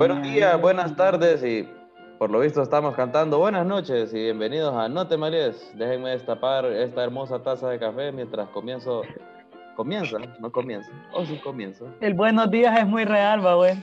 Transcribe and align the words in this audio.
Buenos 0.00 0.22
días, 0.22 0.58
buenas 0.58 0.96
tardes 0.96 1.44
y 1.44 1.68
por 2.18 2.30
lo 2.30 2.40
visto 2.40 2.62
estamos 2.62 2.94
cantando 2.94 3.38
buenas 3.38 3.66
noches 3.66 4.14
y 4.14 4.16
bienvenidos 4.16 4.74
a 4.74 4.88
No 4.88 5.06
te 5.06 5.18
males. 5.18 5.70
Déjenme 5.76 6.10
destapar 6.12 6.64
esta 6.64 7.04
hermosa 7.04 7.42
taza 7.42 7.68
de 7.68 7.78
café 7.78 8.10
mientras 8.10 8.48
comienzo. 8.48 9.02
Comienza, 9.76 10.16
no 10.38 10.50
comienza. 10.50 10.90
O 11.12 11.26
sí 11.26 11.36
comienzo. 11.44 11.86
El 12.00 12.14
buenos 12.14 12.50
días 12.50 12.78
es 12.78 12.86
muy 12.86 13.04
real, 13.04 13.44
va, 13.44 13.56
güey. 13.56 13.74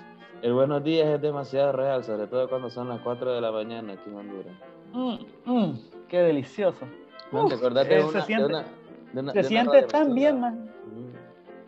El 0.42 0.54
buenos 0.54 0.84
días 0.84 1.08
es 1.08 1.22
demasiado 1.22 1.72
real, 1.74 2.04
sobre 2.04 2.26
todo 2.26 2.50
cuando 2.50 2.72
son 2.72 2.90
las 2.90 3.00
4 3.02 3.34
de 3.34 3.42
la 3.42 3.52
mañana 3.52 3.94
aquí 3.94 4.10
en 4.10 4.16
Honduras. 4.16 4.54
Mm, 4.94 5.16
mm, 5.46 5.80
qué 6.08 6.18
delicioso. 6.20 6.86
Man, 7.32 7.48
¿Te 7.48 7.54
acordás 7.56 7.88
de 7.88 8.00
eh, 8.00 8.04
una, 8.04 8.12
se 8.12 8.18
de 8.18 8.24
siente, 8.24 8.46
una- 8.46 8.64
de 9.14 9.20
una- 9.20 9.32
se 9.34 9.38
de 9.38 9.44
siente 9.44 9.82
tan 9.84 10.16
bien, 10.16 10.40
man. 10.40 10.72
Ujú. 10.88 11.07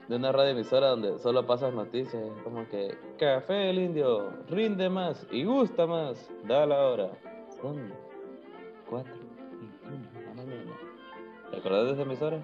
De 0.09 0.15
una 0.15 0.31
radioemisora 0.31 0.87
donde 0.87 1.19
solo 1.19 1.45
pasas 1.45 1.71
noticias, 1.71 2.23
como 2.43 2.67
que 2.67 2.97
café 3.19 3.69
el 3.69 3.77
indio 3.77 4.33
rinde 4.49 4.89
más 4.89 5.27
y 5.31 5.43
gusta 5.43 5.85
más, 5.85 6.31
da 6.47 6.65
la 6.65 6.79
hora. 6.79 7.11
Son 7.61 7.93
4 8.89 9.13
de 9.13 10.25
la 10.25 10.33
mañana. 10.33 10.71
¿Te 11.51 11.57
acordás 11.57 11.85
de 11.85 11.91
esa 11.91 12.01
emisora? 12.01 12.39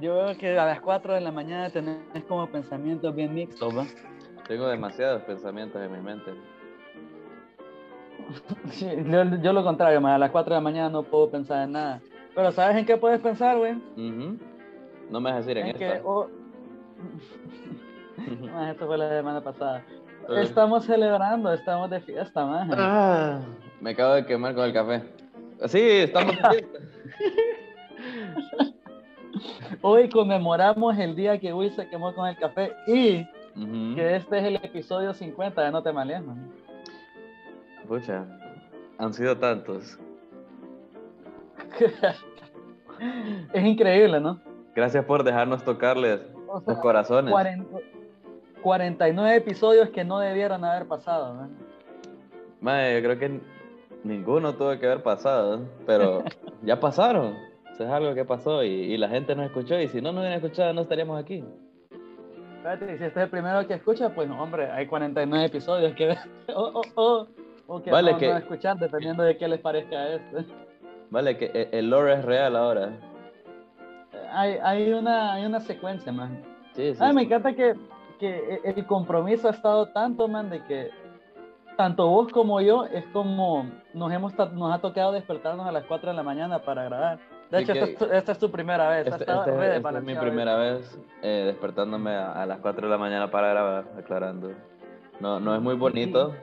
Yo 0.00 0.16
veo 0.16 0.36
que 0.36 0.58
a 0.58 0.66
las 0.66 0.80
4 0.80 1.14
de 1.14 1.20
la 1.20 1.30
mañana 1.30 1.70
tenés 1.70 2.24
como 2.26 2.44
pensamientos 2.48 3.14
bien 3.14 3.32
mixtos, 3.32 3.78
¿va? 3.78 3.86
Tengo 4.48 4.66
demasiados 4.66 5.22
pensamientos 5.22 5.80
en 5.80 5.92
mi 5.92 6.00
mente. 6.00 6.32
Sí, 8.70 8.88
yo, 9.06 9.22
yo 9.40 9.52
lo 9.52 9.62
contrario, 9.62 10.00
man. 10.00 10.14
A 10.14 10.18
las 10.18 10.32
4 10.32 10.54
de 10.54 10.60
la 10.60 10.64
mañana 10.64 10.88
no 10.88 11.04
puedo 11.04 11.30
pensar 11.30 11.62
en 11.62 11.72
nada. 11.72 12.00
Pero 12.34 12.50
¿sabes 12.50 12.76
en 12.76 12.84
qué 12.84 12.96
puedes 12.96 13.20
pensar, 13.20 13.56
güey? 13.56 13.74
Ujú. 13.74 14.36
No 15.10 15.20
me 15.20 15.30
dejes 15.30 15.46
decir 15.46 15.58
en 15.58 15.68
En 15.68 15.76
que... 15.76 16.00
oh, 16.04 16.28
man, 18.40 18.68
esto 18.70 18.86
fue 18.86 18.98
la 18.98 19.08
semana 19.08 19.40
pasada. 19.40 19.84
Estamos 20.28 20.84
celebrando, 20.84 21.52
estamos 21.52 21.88
de 21.90 22.00
fiesta, 22.00 22.44
man. 22.44 22.70
Ah, 22.74 23.40
me 23.80 23.90
acabo 23.90 24.14
de 24.14 24.26
quemar 24.26 24.54
con 24.54 24.64
el 24.64 24.72
café. 24.72 25.02
Sí, 25.66 25.80
estamos 25.80 26.36
de 26.36 26.42
fiesta. 26.42 26.78
Hoy 29.82 30.08
conmemoramos 30.08 30.98
el 30.98 31.14
día 31.14 31.38
que 31.38 31.52
Will 31.52 31.70
se 31.70 31.88
quemó 31.88 32.12
con 32.14 32.26
el 32.26 32.36
café 32.36 32.72
y 32.86 33.24
que 33.94 34.16
este 34.16 34.38
es 34.38 34.44
el 34.44 34.56
episodio 34.56 35.14
50 35.14 35.62
de 35.62 35.70
No 35.70 35.82
te 35.82 35.92
malees, 35.92 36.24
man. 36.24 36.50
Pucha, 37.86 38.26
han 38.98 39.14
sido 39.14 39.36
tantos. 39.38 39.98
es 43.52 43.64
increíble, 43.64 44.18
¿no? 44.20 44.40
Gracias 44.76 45.04
por 45.06 45.24
dejarnos 45.24 45.64
tocarles 45.64 46.20
O 46.46 46.60
sea, 46.60 46.74
los 46.74 46.82
corazones. 46.82 47.32
40 47.32 47.78
49 48.62 49.36
episodios 49.36 49.88
que 49.90 50.04
no 50.04 50.18
debieron 50.18 50.64
haber 50.64 50.86
pasado, 50.86 51.34
man. 51.34 51.56
Mae, 52.60 52.94
yo 52.94 53.02
creo 53.02 53.18
que 53.18 53.40
ninguno 54.02 54.54
tuvo 54.54 54.76
que 54.78 54.86
haber 54.86 55.02
pasado, 55.02 55.60
pero 55.86 56.22
ya 56.62 56.78
pasaron. 56.78 57.34
Eso 57.72 57.84
es 57.84 57.90
algo 57.90 58.14
que 58.14 58.24
pasó 58.24 58.64
y, 58.64 58.68
y 58.68 58.96
la 58.96 59.08
gente 59.08 59.34
nos 59.36 59.46
escuchó 59.46 59.78
y 59.78 59.88
si 59.88 60.00
no 60.00 60.10
nos 60.12 60.20
hubieran 60.22 60.42
escuchado 60.42 60.72
no 60.72 60.82
estaríamos 60.82 61.20
aquí. 61.20 61.44
Espérate, 62.56 62.86
si 62.98 63.04
este 63.04 63.06
es 63.06 63.16
el 63.24 63.30
primero 63.30 63.66
que 63.68 63.74
escucha, 63.74 64.08
pues 64.14 64.28
no, 64.28 64.42
hombre, 64.42 64.70
hay 64.70 64.86
49 64.86 65.44
episodios 65.46 65.94
que 65.94 66.16
oh, 66.54 66.72
oh, 66.74 66.82
oh, 66.96 67.26
o 67.68 67.82
que 67.82 67.90
Vale, 67.90 68.12
no, 68.12 68.18
que- 68.18 68.28
no 68.30 68.36
escuchar, 68.38 68.76
dependiendo 68.78 69.22
de 69.22 69.36
qué 69.36 69.46
les 69.46 69.60
parezca 69.60 70.08
esto. 70.14 70.38
Vale, 71.10 71.36
que 71.38 71.46
e- 71.54 71.68
el 71.72 71.88
lore 71.90 72.14
es 72.14 72.24
real 72.24 72.56
ahora. 72.56 72.90
Hay, 74.32 74.58
hay, 74.62 74.92
una, 74.92 75.34
hay 75.34 75.46
una 75.46 75.60
secuencia, 75.60 76.12
man. 76.12 76.42
Sí, 76.74 76.94
sí. 76.94 76.98
Ay, 77.00 77.12
me 77.14 77.20
sí. 77.22 77.26
encanta 77.26 77.52
que, 77.54 77.74
que 78.18 78.60
el 78.64 78.86
compromiso 78.86 79.48
ha 79.48 79.52
estado 79.52 79.86
tanto, 79.88 80.28
man, 80.28 80.50
de 80.50 80.62
que 80.64 80.90
tanto 81.76 82.08
vos 82.08 82.32
como 82.32 82.60
yo 82.60 82.84
es 82.86 83.04
como 83.12 83.66
nos 83.92 84.10
hemos 84.12 84.34
nos 84.52 84.72
ha 84.74 84.78
tocado 84.78 85.12
despertarnos 85.12 85.66
a 85.66 85.72
las 85.72 85.84
4 85.84 86.10
de 86.10 86.16
la 86.16 86.22
mañana 86.22 86.58
para 86.60 86.84
grabar. 86.84 87.18
De 87.50 87.60
hecho, 87.60 87.72
esta, 87.72 87.84
es 87.84 87.98
tu- 87.98 88.04
esta 88.06 88.32
es 88.32 88.38
tu 88.38 88.50
primera 88.50 88.88
vez. 88.88 89.06
Este, 89.06 89.14
ha 89.14 89.16
estado 89.18 89.40
este 89.40 89.50
es- 89.52 89.76
esta 89.76 90.00
mi 90.00 90.14
primera 90.16 90.56
vez 90.56 90.98
eh, 91.22 91.44
despertándome 91.46 92.10
a, 92.14 92.32
a 92.32 92.46
las 92.46 92.58
4 92.58 92.86
de 92.86 92.90
la 92.90 92.98
mañana 92.98 93.30
para 93.30 93.48
grabar, 93.50 93.84
aclarando. 93.98 94.50
No, 95.20 95.38
no 95.38 95.54
es 95.54 95.60
muy 95.62 95.74
bonito. 95.74 96.34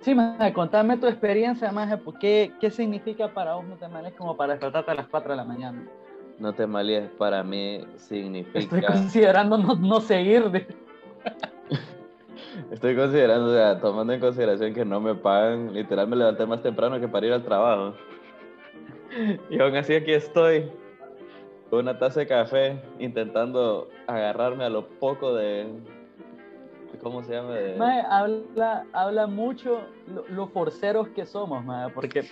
Sí, 0.00 0.14
maje, 0.14 0.52
contame 0.54 0.96
tu 0.96 1.06
experiencia, 1.06 1.70
maje, 1.72 1.98
¿qué, 2.18 2.52
¿qué 2.58 2.70
significa 2.70 3.28
para 3.28 3.54
vos 3.54 3.66
no 3.66 3.76
te 3.76 3.86
como 4.16 4.34
para 4.34 4.54
despertarte 4.54 4.92
a 4.92 4.94
las 4.94 5.08
4 5.08 5.32
de 5.32 5.36
la 5.36 5.44
mañana? 5.44 5.84
No 6.40 6.54
te 6.54 6.66
malíes, 6.66 7.10
para 7.18 7.44
mí 7.44 7.76
Estoy 7.76 7.98
significa... 7.98 8.86
considerando 8.86 9.58
no, 9.58 9.74
no 9.76 10.00
seguir. 10.00 10.50
de- 10.50 10.66
Estoy 12.70 12.96
considerando, 12.96 13.50
o 13.50 13.54
sea, 13.54 13.78
tomando 13.78 14.12
en 14.14 14.20
consideración 14.20 14.72
que 14.72 14.84
no 14.84 15.00
me 15.00 15.14
pagan, 15.14 15.72
literal 15.74 16.08
me 16.08 16.16
levanté 16.16 16.46
más 16.46 16.62
temprano 16.62 16.98
que 16.98 17.08
para 17.08 17.26
ir 17.26 17.32
al 17.34 17.44
trabajo. 17.44 17.94
Y 19.50 19.60
aún 19.60 19.76
así 19.76 19.94
aquí 19.94 20.12
estoy, 20.12 20.70
con 21.68 21.80
una 21.80 21.98
taza 21.98 22.20
de 22.20 22.26
café, 22.26 22.80
intentando 22.98 23.88
agarrarme 24.06 24.64
a 24.64 24.70
lo 24.70 24.88
poco 24.88 25.34
de... 25.34 25.66
¿Cómo 27.02 27.22
se 27.22 27.34
llama? 27.34 27.52
De- 27.52 27.76
habla, 28.08 28.84
habla 28.92 29.26
mucho 29.26 29.82
lo, 30.06 30.24
lo 30.28 30.46
forceros 30.48 31.08
que 31.08 31.26
somos, 31.26 31.64
maje, 31.64 31.92
porque 31.94 32.24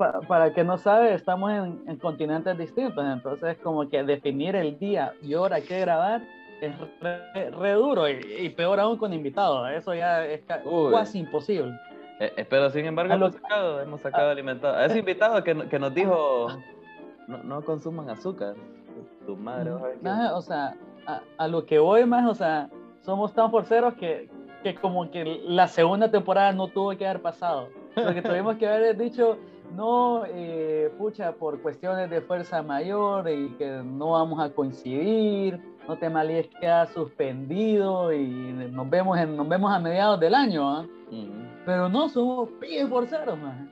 pa- 0.00 0.20
para 0.26 0.46
el 0.46 0.52
que 0.54 0.64
no 0.64 0.78
sabe, 0.78 1.12
estamos 1.12 1.52
en, 1.52 1.82
en 1.86 1.96
continentes 1.98 2.56
distintos, 2.56 3.04
entonces 3.04 3.58
como 3.62 3.86
que 3.88 4.02
definir 4.02 4.56
el 4.56 4.78
día 4.78 5.12
y 5.22 5.34
hora 5.34 5.60
que 5.60 5.78
grabar 5.80 6.22
es 6.62 6.72
re, 7.02 7.50
re 7.50 7.72
duro 7.72 8.08
y, 8.08 8.18
y 8.40 8.48
peor 8.48 8.80
aún 8.80 8.96
con 8.96 9.12
invitados, 9.12 9.70
eso 9.70 9.94
ya 9.94 10.24
es 10.24 10.40
Uy. 10.64 10.90
casi 10.92 11.18
imposible. 11.20 11.72
Eh, 12.18 12.32
eh, 12.36 12.46
pero 12.48 12.70
sin 12.70 12.86
embargo 12.86 13.12
A 13.12 13.16
hemos 13.16 13.34
sacado, 13.34 13.80
hemos 13.82 14.00
sacado 14.00 14.30
alimentado. 14.30 14.74
A 14.76 14.86
ese 14.86 14.98
invitado 15.04 15.42
que, 15.44 15.54
que 15.68 15.78
nos 15.78 15.94
dijo, 15.94 16.48
no, 17.28 17.38
no 17.44 17.62
consuman 17.62 18.08
azúcar. 18.10 18.54
Tu 19.26 19.36
madre, 19.36 19.70
a 19.70 19.78
Maje, 20.02 20.32
o 20.34 20.40
sea, 20.42 20.74
a, 21.06 21.20
a 21.38 21.48
lo 21.48 21.64
que 21.66 21.78
voy 21.78 22.04
más, 22.06 22.26
o 22.26 22.34
sea, 22.34 22.68
somos 23.02 23.32
tan 23.34 23.50
forceros 23.50 23.94
que, 23.94 24.28
que 24.62 24.74
como 24.74 25.10
que 25.10 25.40
la 25.46 25.68
segunda 25.68 26.10
temporada 26.10 26.52
no 26.52 26.68
tuvo 26.68 26.96
que 26.96 27.06
haber 27.06 27.22
pasado. 27.22 27.68
Lo 27.96 28.12
que 28.14 28.22
tuvimos 28.22 28.56
que 28.56 28.66
haber 28.68 28.96
dicho, 28.98 29.38
no, 29.74 30.24
eh, 30.26 30.90
pucha, 30.98 31.32
por 31.32 31.60
cuestiones 31.62 32.10
de 32.10 32.20
fuerza 32.20 32.62
mayor 32.62 33.28
y 33.28 33.50
que 33.58 33.82
no 33.84 34.12
vamos 34.12 34.40
a 34.40 34.50
coincidir, 34.50 35.60
no 35.88 35.96
te 35.98 36.08
malíes 36.10 36.48
queda 36.60 36.86
suspendido 36.86 38.12
y 38.12 38.24
nos 38.72 38.88
vemos, 38.90 39.18
en, 39.18 39.36
nos 39.36 39.48
vemos 39.48 39.72
a 39.72 39.78
mediados 39.78 40.18
del 40.20 40.34
año, 40.34 40.68
¿ah? 40.68 40.86
Ujú. 41.10 41.30
Pero 41.64 41.88
no, 41.88 42.08
somos 42.08 42.48
bien 42.60 42.88
forceros, 42.88 43.38
maje. 43.38 43.64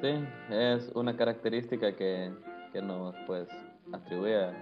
Sí, 0.00 0.24
es 0.50 0.90
una 0.94 1.16
característica 1.16 1.92
que, 1.94 2.32
que 2.72 2.80
nos 2.80 3.14
pues 3.26 3.48
atribuye 3.92 4.44
a- 4.44 4.52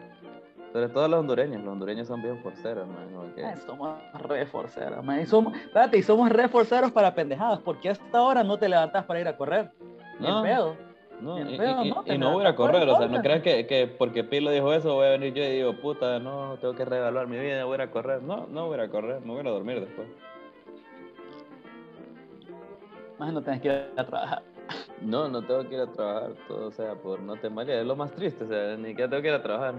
sobre 0.73 0.89
todo 0.89 1.05
a 1.05 1.09
los 1.09 1.21
hondureños. 1.21 1.63
Los 1.63 1.73
hondureños 1.73 2.07
son 2.07 2.23
bien 2.23 2.39
forceros, 2.43 2.87
man, 2.89 3.09
como 3.15 3.35
que- 3.35 3.45
Ay, 3.45 3.57
somos 3.67 3.97
re 4.15 4.47
forceros, 4.47 5.05
man. 5.05 5.21
Y 5.21 5.27
somos, 5.27 5.57
espérate, 5.57 5.99
y 5.99 6.03
somos 6.03 6.29
re 6.31 6.49
forceros 6.49 6.91
para 6.93 7.15
pendejadas, 7.15 7.61
porque 7.61 7.89
a 7.89 7.93
esta 7.93 8.23
hora 8.23 8.43
no 8.45 8.59
te 8.59 8.69
levantás 8.69 9.05
para 9.05 9.21
ir 9.21 9.29
a 9.29 9.37
correr. 9.37 9.71
No. 10.21 10.43
pedo. 10.43 10.77
No, 11.21 11.39
y, 11.39 11.57
¿no? 11.57 12.05
y 12.05 12.19
no 12.19 12.33
voy 12.33 12.45
a 12.45 12.55
correr, 12.55 12.87
o 12.87 12.97
sea, 12.99 13.09
no 13.09 13.23
crean 13.23 13.41
que, 13.41 13.67
que 13.67 13.87
porque 13.87 14.23
Pilo 14.23 14.51
dijo 14.51 14.71
eso 14.75 14.95
voy 14.95 15.07
a 15.07 15.11
venir 15.11 15.33
yo 15.33 15.43
y 15.43 15.57
digo, 15.57 15.73
puta, 15.81 16.19
no, 16.19 16.59
tengo 16.61 16.75
que 16.75 16.85
reevaluar 16.85 17.27
mi 17.27 17.39
vida, 17.39 17.65
voy 17.65 17.81
a 17.81 17.91
correr. 17.91 18.23
No, 18.23 18.47
no 18.49 18.67
voy 18.67 18.79
a 18.81 18.89
correr, 18.89 19.21
me 19.23 19.29
voy 19.29 19.39
a 19.39 19.41
ir 19.41 19.47
a 19.47 19.51
dormir 19.51 19.81
después. 19.81 20.09
Más 23.19 23.33
no 23.33 23.41
tenés 23.41 23.63
que 23.63 23.69
ir 23.69 23.91
a 23.97 24.05
trabajar. 24.05 24.43
No, 25.01 25.29
no 25.29 25.41
tengo 25.43 25.67
que 25.69 25.77
ir 25.77 25.81
a 25.81 25.87
trabajar, 25.87 26.33
todo, 26.49 26.69
o 26.69 26.73
sea, 26.73 26.95
por 26.95 27.21
no 27.21 27.37
te 27.37 27.49
malías, 27.49 27.79
es 27.79 27.87
lo 27.87 27.97
más 27.97 28.13
triste, 28.13 28.45
o 28.45 28.49
sea, 28.49 28.77
ni 28.77 28.89
siquiera 28.89 29.09
tengo 29.09 29.23
que 29.23 29.29
ir 29.29 29.35
a 29.35 29.43
trabajar. 29.43 29.75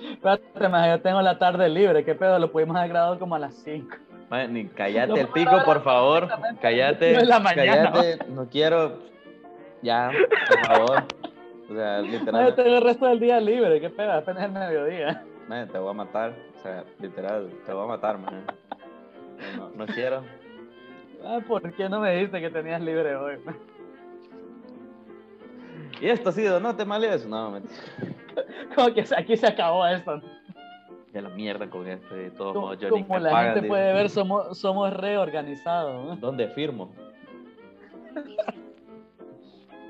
Espérate, 0.00 0.68
más 0.68 0.88
yo 0.88 1.00
tengo 1.00 1.22
la 1.22 1.38
tarde 1.38 1.68
libre. 1.68 2.04
¿Qué 2.04 2.14
pedo? 2.14 2.38
Lo 2.38 2.52
pudimos 2.52 2.76
haber 2.76 2.90
grabado 2.90 3.18
como 3.18 3.34
a 3.34 3.38
las 3.38 3.54
5. 3.54 3.96
Man, 4.28 4.52
ni 4.52 4.66
cállate 4.66 5.20
el 5.20 5.28
pico, 5.28 5.62
por 5.64 5.82
favor, 5.82 6.28
cállate, 6.60 7.14
cállate, 7.14 8.18
no 8.28 8.46
quiero, 8.46 8.98
ya, 9.82 10.10
por 10.48 10.66
favor. 10.66 11.04
O 11.68 11.74
sea, 11.74 12.00
literal, 12.00 12.54
tengo 12.54 12.76
el 12.76 12.82
resto 12.82 13.06
del 13.06 13.20
día 13.20 13.40
libre. 13.40 13.80
¿Qué 13.80 13.90
pedo? 13.90 14.12
Apenas 14.12 14.44
el 14.44 14.52
mediodía. 14.52 15.24
man, 15.48 15.68
te 15.68 15.78
voy 15.78 15.90
a 15.90 15.94
matar, 15.94 16.34
o 16.58 16.62
sea, 16.62 16.84
literal, 17.00 17.50
te 17.64 17.72
voy 17.72 17.84
a 17.84 17.88
matar, 17.88 18.18
man. 18.18 18.44
No, 19.56 19.70
no 19.70 19.86
quiero. 19.86 20.22
Ah, 21.24 21.40
¿Por 21.46 21.72
qué 21.72 21.88
no 21.88 22.00
me 22.00 22.12
dijiste 22.14 22.40
que 22.40 22.50
tenías 22.50 22.80
libre 22.80 23.16
hoy? 23.16 23.38
Y 26.00 26.08
esto 26.08 26.28
ha 26.28 26.32
sido, 26.32 26.60
no 26.60 26.76
te 26.76 26.84
males, 26.84 27.26
no, 27.26 27.50
mentira. 27.50 27.74
Como 28.74 28.92
que 28.92 29.04
aquí 29.16 29.36
se 29.36 29.46
acabó 29.46 29.86
esto. 29.86 30.20
Ya 31.12 31.22
la 31.22 31.30
mierda 31.30 31.68
con 31.70 31.86
esto 31.88 32.14
y 32.14 32.24
de 32.24 32.30
todos 32.30 32.52
Como, 32.52 32.66
modos, 32.66 32.78
Johnny, 32.80 33.02
como 33.04 33.18
la 33.18 33.30
pagan, 33.30 33.54
gente 33.54 33.68
puede 33.68 33.92
ver, 33.94 34.10
somos, 34.10 34.58
somos 34.58 34.92
reorganizados. 34.92 36.04
¿no? 36.04 36.16
¿Dónde 36.16 36.48
firmo? 36.48 36.92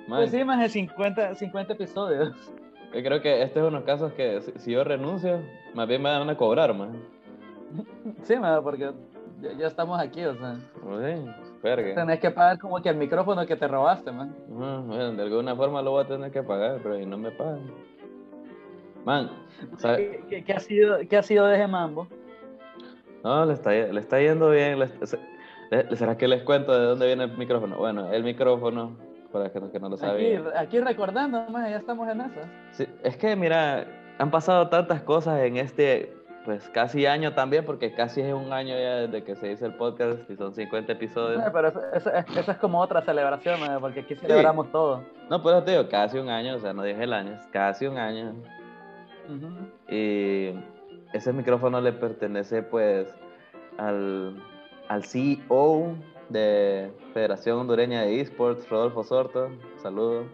Man, 0.06 0.20
Pues 0.20 0.30
sí, 0.30 0.44
más 0.44 0.60
de 0.60 0.68
50, 0.68 1.34
50 1.34 1.72
episodios. 1.72 2.32
yo 2.94 3.02
creo 3.02 3.20
que 3.20 3.42
este 3.42 3.58
es 3.58 3.62
uno 3.66 3.66
de 3.66 3.76
los 3.78 3.82
casos 3.84 4.12
que 4.12 4.40
si, 4.42 4.52
si 4.58 4.72
yo 4.72 4.84
renuncio, 4.84 5.40
más 5.74 5.88
bien 5.88 6.02
me 6.02 6.10
van 6.10 6.28
a 6.30 6.36
cobrar, 6.36 6.72
man. 6.74 6.92
Sí, 8.22 8.36
ma, 8.36 8.62
porque 8.62 8.92
ya, 9.40 9.52
ya 9.58 9.66
estamos 9.66 9.98
aquí, 10.00 10.24
o 10.24 10.34
sea. 10.36 10.56
Pues 10.82 11.18
sí, 11.18 11.30
verga. 11.62 11.94
Tenés 11.94 12.20
que 12.20 12.30
pagar 12.30 12.58
como 12.58 12.80
que 12.80 12.88
el 12.88 12.96
micrófono 12.96 13.44
que 13.44 13.56
te 13.56 13.66
robaste, 13.66 14.12
man. 14.12 14.34
Bueno, 14.48 15.12
de 15.12 15.22
alguna 15.22 15.54
forma 15.56 15.82
lo 15.82 15.90
voy 15.90 16.04
a 16.04 16.06
tener 16.06 16.30
que 16.30 16.42
pagar, 16.42 16.78
pero 16.82 16.98
y 16.98 17.04
no 17.04 17.18
me 17.18 17.30
pagan. 17.32 17.60
Man. 19.04 19.30
¿Qué, 19.96 20.24
qué- 20.28 20.44
qué 20.44 20.52
ha 20.52 20.60
sido, 20.60 20.98
¿Qué 21.08 21.16
ha 21.16 21.22
sido 21.22 21.46
de 21.46 21.56
ese 21.56 21.66
mambo? 21.66 22.06
No, 23.24 23.44
le 23.44 23.54
está, 23.54 23.70
le 23.72 24.00
está 24.00 24.20
yendo 24.20 24.50
bien. 24.50 24.78
le- 24.78 25.96
¿Será 25.96 26.16
que 26.16 26.28
les 26.28 26.42
cuento 26.44 26.78
de 26.78 26.86
dónde 26.86 27.06
viene 27.06 27.24
el 27.24 27.36
micrófono? 27.36 27.76
Bueno, 27.76 28.12
el 28.12 28.22
micrófono, 28.22 28.96
para 29.38 29.50
que, 29.50 29.60
que 29.72 29.80
no 29.80 29.88
lo 29.88 29.96
Aquí, 29.96 30.38
aquí 30.56 30.80
recordando, 30.80 31.44
man, 31.50 31.68
ya 31.70 31.76
estamos 31.76 32.08
en. 32.08 32.22
Sí, 32.72 32.86
es 33.02 33.16
que, 33.16 33.36
mira, 33.36 33.86
han 34.18 34.30
pasado 34.30 34.68
tantas 34.68 35.02
cosas 35.02 35.40
en 35.40 35.56
este, 35.56 36.14
pues 36.44 36.68
casi 36.70 37.06
año 37.06 37.34
también, 37.34 37.64
porque 37.64 37.92
casi 37.92 38.20
es 38.20 38.32
un 38.32 38.52
año 38.52 38.74
ya 38.78 38.96
desde 39.06 39.24
que 39.24 39.34
se 39.36 39.50
hizo 39.52 39.66
el 39.66 39.74
podcast 39.74 40.28
y 40.30 40.36
son 40.36 40.54
50 40.54 40.92
episodios. 40.92 41.42
Eh, 41.42 41.50
Pero 41.52 41.68
eso, 41.68 41.80
eso- 41.92 42.10
eso 42.12 42.50
es 42.52 42.58
como 42.58 42.80
otra 42.80 43.02
celebración, 43.02 43.58
porque 43.80 44.00
aquí 44.00 44.14
celebramos 44.14 44.70
todo. 44.72 45.02
No, 45.28 45.42
pues 45.42 45.64
te 45.64 45.72
digo, 45.72 45.88
casi 45.88 46.18
un 46.18 46.28
año, 46.28 46.54
o 46.56 46.58
sea, 46.58 46.72
no 46.72 46.82
dije 46.82 47.02
el 47.04 47.12
año, 47.12 47.32
es 47.32 47.46
casi 47.48 47.86
un 47.86 47.98
año. 47.98 48.32
Y 49.88 50.52
ese 51.12 51.32
micrófono 51.32 51.80
le 51.80 51.92
pertenece 51.92 52.62
pues 52.62 53.12
al, 53.78 54.36
al 54.88 55.04
CEO 55.04 55.94
de 56.28 56.90
Federación 57.14 57.58
Hondureña 57.58 58.02
de 58.02 58.20
Esports, 58.20 58.68
Rodolfo 58.68 59.02
Sorto, 59.04 59.48
saludo. 59.82 60.24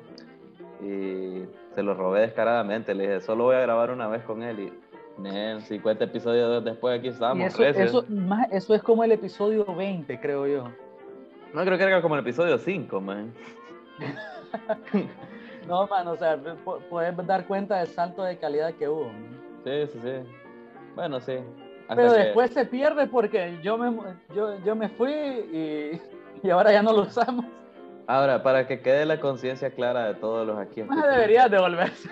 Y 0.83 1.45
se 1.75 1.83
lo 1.83 1.95
robé 1.95 2.23
descaradamente, 2.23 2.95
le 2.95 3.05
dije, 3.05 3.21
solo 3.21 3.45
voy 3.45 3.57
a 3.57 3.61
grabar 3.61 3.91
una 3.91 4.09
vez 4.09 4.23
con 4.25 4.43
él 4.43 4.59
y 4.61 4.73
nel, 5.21 5.61
50 5.63 6.05
episodios 6.05 6.65
después 6.65 6.99
aquí 6.99 7.09
estamos. 7.09 7.47
eso, 7.47 7.63
recios. 7.63 7.89
eso, 7.91 8.05
más, 8.09 8.51
eso 8.51 8.75
es 8.75 8.83
como 8.83 9.05
el 9.05 9.13
episodio 9.13 9.65
20, 9.67 10.19
creo 10.21 10.47
yo. 10.47 10.65
No 11.55 11.65
creo 11.65 11.77
que 11.77 11.85
era 11.85 12.01
como 12.03 12.15
el 12.17 12.23
episodio 12.23 12.59
5, 12.59 13.01
man. 13.01 13.33
No, 15.69 15.87
man, 15.87 16.09
o 16.09 16.17
sea, 16.17 16.37
pu- 16.37 16.81
puedes 16.91 17.17
dar 17.27 17.47
cuenta 17.47 17.79
del 17.79 17.87
salto 17.87 18.25
de 18.25 18.37
calidad 18.37 18.75
que 18.75 18.89
hubo. 18.89 19.05
man. 19.05 19.41
Sí, 19.65 19.87
sí, 19.93 19.99
sí. 20.03 20.13
Bueno, 20.97 21.21
sí. 21.21 21.35
Pero 21.97 22.13
que- 22.13 22.19
después 22.19 22.51
se 22.53 22.65
pierde 22.67 23.07
porque 23.07 23.59
yo 23.63 23.77
me, 23.79 23.93
yo, 24.35 24.59
yo 24.65 24.75
me 24.77 24.89
fui 24.91 25.13
y, 25.13 26.01
y 26.43 26.51
ahora 26.51 26.73
ya 26.73 26.83
no 26.83 26.93
lo 26.93 27.03
usamos. 27.03 27.45
Ahora, 28.07 28.43
para 28.43 28.67
que 28.67 28.81
quede 28.81 29.07
la 29.07 29.21
conciencia 29.21 29.71
clara 29.71 30.07
de 30.09 30.15
todos 30.15 30.47
los 30.47 30.59
aquí. 30.59 30.83
Más 30.83 31.07
deberías 31.09 31.51
devolverse. 31.51 32.11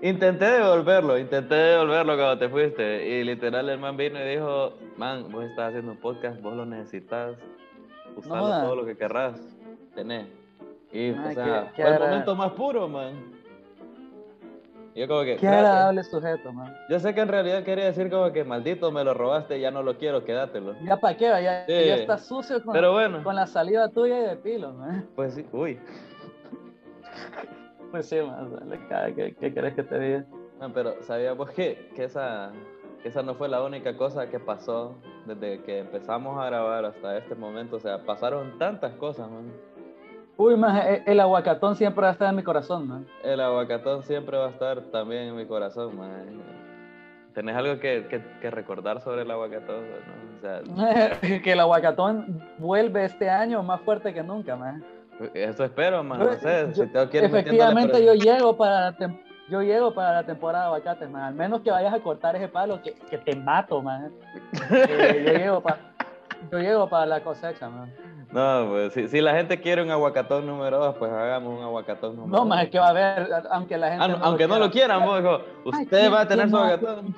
Intenté 0.00 0.44
devolverlo, 0.46 1.18
intenté 1.18 1.54
devolverlo 1.54 2.16
cuando 2.16 2.38
te 2.38 2.48
fuiste. 2.48 3.06
Y 3.08 3.24
literal 3.24 3.68
el 3.68 3.78
man 3.78 3.96
vino 3.96 4.18
y 4.20 4.28
dijo, 4.28 4.74
man, 4.96 5.30
vos 5.30 5.44
estás 5.44 5.68
haciendo 5.70 5.92
un 5.92 5.98
podcast, 5.98 6.40
vos 6.40 6.54
lo 6.56 6.64
necesitas. 6.64 7.36
Usalo 8.16 8.42
jodas. 8.44 8.62
todo 8.62 8.76
lo 8.76 8.86
que 8.86 8.96
querrás. 8.96 9.40
Tenés. 9.94 10.26
Y, 10.92 11.08
Ay, 11.10 11.14
o 11.30 11.32
sea, 11.32 11.44
qué- 11.44 11.76
qué 11.76 11.82
fue 11.82 11.94
el 11.94 12.00
momento 12.00 12.34
más 12.36 12.52
puro, 12.52 12.88
man. 12.88 13.12
Y 14.94 15.00
yo 15.00 15.08
como 15.08 15.22
que, 15.22 15.36
Qué 15.36 15.46
agradable 15.46 16.02
sujeto, 16.04 16.52
man. 16.52 16.74
Yo 16.88 16.98
sé 16.98 17.14
que 17.14 17.20
en 17.20 17.28
realidad 17.28 17.62
quería 17.62 17.84
decir 17.86 18.10
como 18.10 18.32
que, 18.32 18.42
maldito, 18.44 18.90
me 18.90 19.04
lo 19.04 19.14
robaste, 19.14 19.60
ya 19.60 19.70
no 19.70 19.82
lo 19.82 19.96
quiero, 19.98 20.24
quédatelo. 20.24 20.74
Ya 20.82 20.96
para 20.96 21.16
qué, 21.16 21.24
ya, 21.26 21.64
Sí. 21.66 21.72
ya 21.86 21.94
está 21.96 22.18
sucio 22.18 22.62
con, 22.64 22.72
Pero 22.72 22.92
bueno, 22.92 23.22
con 23.22 23.36
la 23.36 23.46
salida 23.46 23.88
tuya 23.90 24.18
y 24.18 24.22
de 24.28 24.36
pilo, 24.36 24.72
man. 24.72 25.06
pues 25.14 25.34
sí, 25.34 25.46
uy. 25.52 25.78
Pues 27.90 28.06
sí, 28.06 28.16
man, 28.20 28.50
¿qué, 29.16 29.34
qué 29.40 29.54
querés 29.54 29.74
que 29.74 29.82
te 29.82 29.98
diga? 29.98 30.24
Man, 30.60 30.72
pero 30.74 30.94
¿sabíamos 31.02 31.48
que, 31.52 31.90
que, 31.96 32.04
esa, 32.04 32.52
que 33.02 33.08
esa 33.08 33.22
no 33.22 33.34
fue 33.34 33.48
la 33.48 33.62
única 33.62 33.96
cosa 33.96 34.28
que 34.28 34.38
pasó 34.38 34.94
desde 35.24 35.62
que 35.62 35.78
empezamos 35.78 36.38
a 36.38 36.46
grabar 36.46 36.84
hasta 36.84 37.16
este 37.16 37.34
momento? 37.34 37.76
O 37.76 37.80
sea, 37.80 38.04
pasaron 38.04 38.58
tantas 38.58 38.92
cosas, 38.96 39.30
man. 39.30 39.50
Uy, 40.38 40.56
man, 40.56 40.76
el, 40.76 41.02
el 41.04 41.20
aguacatón 41.20 41.74
siempre 41.74 42.02
va 42.02 42.10
a 42.10 42.12
estar 42.12 42.30
en 42.30 42.36
mi 42.36 42.44
corazón, 42.44 42.86
man. 42.86 43.06
El 43.24 43.40
aguacatón 43.40 44.04
siempre 44.04 44.38
va 44.38 44.46
a 44.46 44.50
estar 44.50 44.80
también 44.92 45.24
en 45.24 45.36
mi 45.36 45.44
corazón, 45.44 45.98
man. 45.98 46.40
¿Tenés 47.34 47.56
algo 47.56 47.80
que, 47.80 48.06
que, 48.08 48.22
que 48.40 48.50
recordar 48.50 49.00
sobre 49.00 49.22
el 49.22 49.30
aguacatón? 49.32 49.84
no? 49.90 50.36
O 50.36 50.40
sea, 50.40 51.20
que 51.42 51.52
el 51.52 51.58
aguacatón 51.58 52.40
vuelve 52.58 53.04
este 53.04 53.28
año 53.28 53.64
más 53.64 53.80
fuerte 53.80 54.14
que 54.14 54.22
nunca, 54.22 54.54
man. 54.54 54.84
eso 55.34 55.64
espero, 55.64 56.04
man. 56.04 56.20
No 56.20 56.32
sé, 56.34 56.68
Yo- 56.72 56.84
si 56.84 57.08
que 57.10 57.18
ir 57.18 57.24
Efectivamente, 57.24 58.04
yo 58.04 58.14
llego 58.14 58.56
para 58.56 58.92
la 58.92 58.96
yo 59.50 59.62
llego 59.62 59.94
para 59.94 60.12
la 60.12 60.22
temporada 60.24 60.64
de 60.64 60.66
aguacates, 60.68 61.10
man. 61.10 61.22
Al 61.22 61.34
menos 61.34 61.62
que 61.62 61.70
vayas 61.72 61.92
a 61.92 62.00
cortar 62.00 62.36
ese 62.36 62.46
palo, 62.48 62.80
que, 62.80 62.92
que 62.92 63.18
te 63.18 63.34
mato, 63.34 63.82
man. 63.82 64.12
Eh, 64.70 65.24
yo, 65.26 65.32
llego 65.32 65.60
para, 65.62 65.78
yo 66.50 66.58
llego 66.58 66.88
para 66.88 67.06
la 67.06 67.20
cosecha, 67.22 67.68
man. 67.68 67.92
No, 68.30 68.66
pues 68.70 68.92
si, 68.92 69.08
si 69.08 69.20
la 69.22 69.34
gente 69.34 69.58
quiere 69.60 69.82
un 69.82 69.90
aguacatón 69.90 70.46
número 70.46 70.78
2, 70.78 70.96
pues 70.98 71.10
hagamos 71.10 71.58
un 71.58 71.64
aguacatón 71.64 72.14
número 72.16 72.30
No, 72.32 72.38
dos. 72.40 72.46
man, 72.48 72.58
es 72.60 72.70
que 72.70 72.78
va 72.78 72.86
a 72.86 72.90
haber, 72.90 73.28
aunque 73.50 73.78
la 73.78 73.88
gente. 73.90 74.04
Ah, 74.04 74.08
no, 74.08 74.18
aunque 74.22 74.46
no 74.46 74.58
lo 74.58 74.70
quiera. 74.70 74.98
quieran, 74.98 75.24
vos, 75.24 75.40
Ay, 75.72 75.84
usted 75.84 75.98
¿quién- 76.00 76.12
va 76.12 76.20
a 76.20 76.28
tener 76.28 76.46
su 76.50 76.56
no 76.56 76.62
aguacatón. 76.62 77.14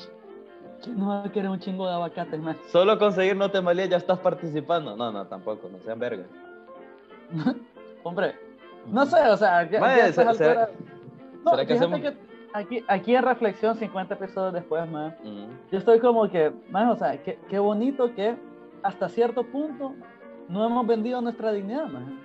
¿Quién 0.83 0.99
no 0.99 1.09
va 1.09 1.25
a 1.25 1.33
querer 1.33 1.51
un 1.51 1.59
chingo 1.59 1.87
de 1.87 1.93
aguacates, 1.95 2.41
man? 2.41 2.57
Solo 2.71 2.99
conseguir 2.99 3.37
no 3.37 3.51
te 3.51 3.61
malías, 3.61 3.89
ya 3.91 3.97
estás 3.97 4.19
participando. 4.21 4.97
No, 4.97 5.11
no, 5.13 5.27
tampoco, 5.27 5.69
no 5.69 5.79
sean 5.81 5.99
vergas. 5.99 6.27
Hombre, 8.03 8.35
no 8.87 9.05
sé, 9.07 9.21
o 9.29 9.37
sea, 9.37 9.69
ya, 9.69 9.81
ya 9.97 10.13
será- 10.13 10.69
No, 11.45 11.51
será 11.51 11.67
que 11.67 11.75
hacemos- 11.75 12.01
que 12.01 12.15
aquí, 12.53 12.85
aquí 12.89 13.15
en 13.15 13.23
Reflexión, 13.25 13.77
50 13.77 14.15
episodios 14.15 14.53
después, 14.55 14.89
man, 14.91 15.15
Ujú. 15.23 15.49
yo 15.71 15.79
estoy 15.79 15.99
como 16.01 16.29
que, 16.31 16.53
man, 16.71 16.89
o 16.89 16.97
sea, 16.97 17.21
qué 17.23 17.59
bonito 17.59 18.15
que 18.15 18.37
hasta 18.83 19.09
cierto 19.09 19.45
punto 19.45 19.95
no 20.49 20.67
hemos 20.67 20.87
vendido 20.87 21.21
nuestra 21.21 21.53
dignidad, 21.53 21.87
man. 21.87 22.21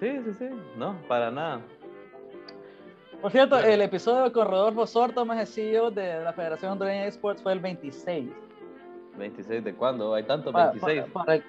Sí, 0.00 0.10
sí, 0.24 0.32
sí. 0.34 0.48
No, 0.76 0.96
para 1.08 1.30
nada. 1.30 1.60
Por 3.20 3.32
cierto, 3.32 3.58
el 3.58 3.82
episodio 3.82 4.32
con 4.32 4.46
Rodolfo 4.46 4.86
Sorto, 4.86 5.24
más 5.24 5.38
el 5.40 5.46
CEO 5.46 5.90
de 5.90 6.22
la 6.22 6.32
Federación 6.32 6.72
Hondureña 6.72 7.02
de 7.02 7.08
Esports, 7.08 7.42
fue 7.42 7.52
el 7.52 7.58
26. 7.60 8.30
26 9.16 9.64
de 9.64 9.74
cuándo? 9.74 10.14
Hay 10.14 10.22
tantos, 10.22 10.52
Pa- 10.52 10.70
26. 10.70 11.04
pa- 11.12 11.24
para- 11.24 11.42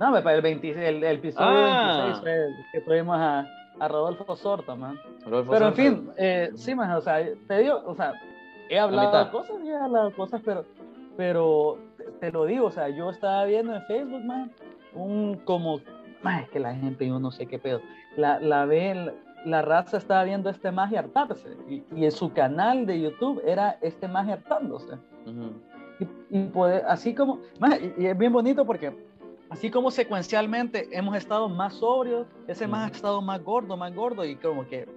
no, 0.00 0.12
para 0.22 0.34
el, 0.34 0.42
26, 0.42 0.76
el, 0.84 1.04
el 1.04 1.16
episodio 1.18 1.46
Ah. 1.48 2.02
26 2.06 2.20
fue 2.22 2.46
el 2.46 2.54
que 2.72 2.80
tuvimos 2.80 3.16
a, 3.16 3.46
a 3.78 3.88
Rodolfo 3.88 4.34
Sorto, 4.34 4.74
man. 4.76 4.98
Rodolfo 5.24 5.52
Pero 5.52 5.66
en 5.68 5.74
fin, 5.74 6.10
eh, 6.16 6.50
sí, 6.56 6.74
man, 6.74 6.90
o 6.92 7.00
sea, 7.00 7.24
te 7.46 7.58
digo, 7.58 7.80
o 7.86 7.94
sea, 7.94 8.14
he 8.68 8.78
hablado 8.80 9.24
de 9.24 9.30
cosas, 9.30 9.56
he 9.64 9.76
hablado 9.76 10.08
de 10.08 10.14
cosas, 10.16 10.40
pero, 10.44 10.64
pero 11.16 11.78
te, 12.02 12.10
te 12.12 12.32
lo 12.32 12.44
digo, 12.44 12.66
o 12.66 12.70
sea, 12.70 12.88
yo 12.88 13.10
estaba 13.10 13.44
viendo 13.44 13.74
en 13.74 13.82
Facebook, 13.82 14.24
man, 14.24 14.50
un 14.94 15.36
como, 15.44 15.80
man, 16.22 16.40
es 16.42 16.50
que 16.50 16.60
la 16.60 16.74
gente, 16.74 17.06
yo 17.06 17.18
no 17.18 17.30
sé 17.30 17.46
qué 17.46 17.58
pedo, 17.58 17.80
la, 18.16 18.38
la 18.40 18.64
ve, 18.66 18.94
la, 18.94 19.14
la 19.44 19.62
raza 19.62 19.96
estaba 19.96 20.24
viendo 20.24 20.50
este 20.50 20.70
magia 20.70 21.00
hartarse, 21.00 21.56
y, 21.68 21.82
y 21.94 22.04
en 22.04 22.12
su 22.12 22.32
canal 22.32 22.86
de 22.86 23.00
YouTube 23.00 23.42
era 23.46 23.78
este 23.80 24.06
magia 24.08 24.34
hartándose. 24.34 24.94
Ujú. 25.26 25.52
Y, 26.30 26.38
y 26.38 26.44
poder- 26.46 26.84
así 26.86 27.14
como, 27.14 27.40
man, 27.58 27.78
y, 27.96 28.02
y 28.02 28.06
es 28.06 28.18
bien 28.18 28.32
bonito 28.32 28.64
porque 28.64 28.92
así 29.50 29.70
como 29.70 29.90
secuencialmente 29.90 30.88
hemos 30.90 31.16
estado 31.16 31.48
más 31.48 31.74
sobrios, 31.74 32.26
ese 32.48 32.66
más 32.66 32.90
ha 32.90 32.94
estado 32.94 33.20
más 33.20 33.42
gordo, 33.44 33.76
más 33.76 33.94
gordo 33.94 34.24
y 34.24 34.36
como 34.36 34.66
que, 34.66 34.88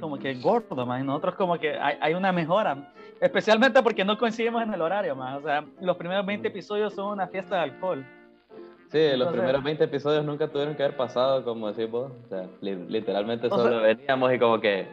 como 0.00 0.18
que 0.18 0.34
gordo. 0.34 0.98
Y 0.98 1.02
nosotros 1.04 1.36
como 1.36 1.56
que 1.58 1.78
hay, 1.78 1.96
hay 2.00 2.14
una 2.14 2.32
mejora, 2.32 2.92
especialmente 3.20 3.82
porque 3.82 4.04
no 4.04 4.16
coincidimos 4.18 4.62
en 4.62 4.74
el 4.74 4.80
horario, 4.82 5.14
más. 5.16 5.38
O 5.38 5.42
sea, 5.42 5.64
los 5.80 5.96
primeros 5.96 6.24
20 6.26 6.48
Ujú. 6.48 6.52
episodios 6.56 6.94
son 6.94 7.12
una 7.12 7.26
fiesta 7.28 7.56
de 7.56 7.62
alcohol. 7.62 8.04
Sí, 8.90 8.98
los 8.98 9.12
Entonces- 9.12 9.32
primeros 9.32 9.64
20 9.64 9.84
episodios 9.84 10.24
nunca 10.24 10.46
tuvieron 10.48 10.74
que 10.76 10.84
haber 10.84 10.96
pasado, 10.96 11.42
como 11.44 11.72
decís 11.72 11.90
vos. 11.90 12.12
O 12.24 12.28
sea, 12.28 12.46
li- 12.60 12.86
literalmente 12.88 13.46
O 13.48 13.50
solo 13.50 13.70
sea- 13.70 13.80
veníamos 13.80 14.32
y 14.32 14.38
como 14.38 14.60
que, 14.60 14.86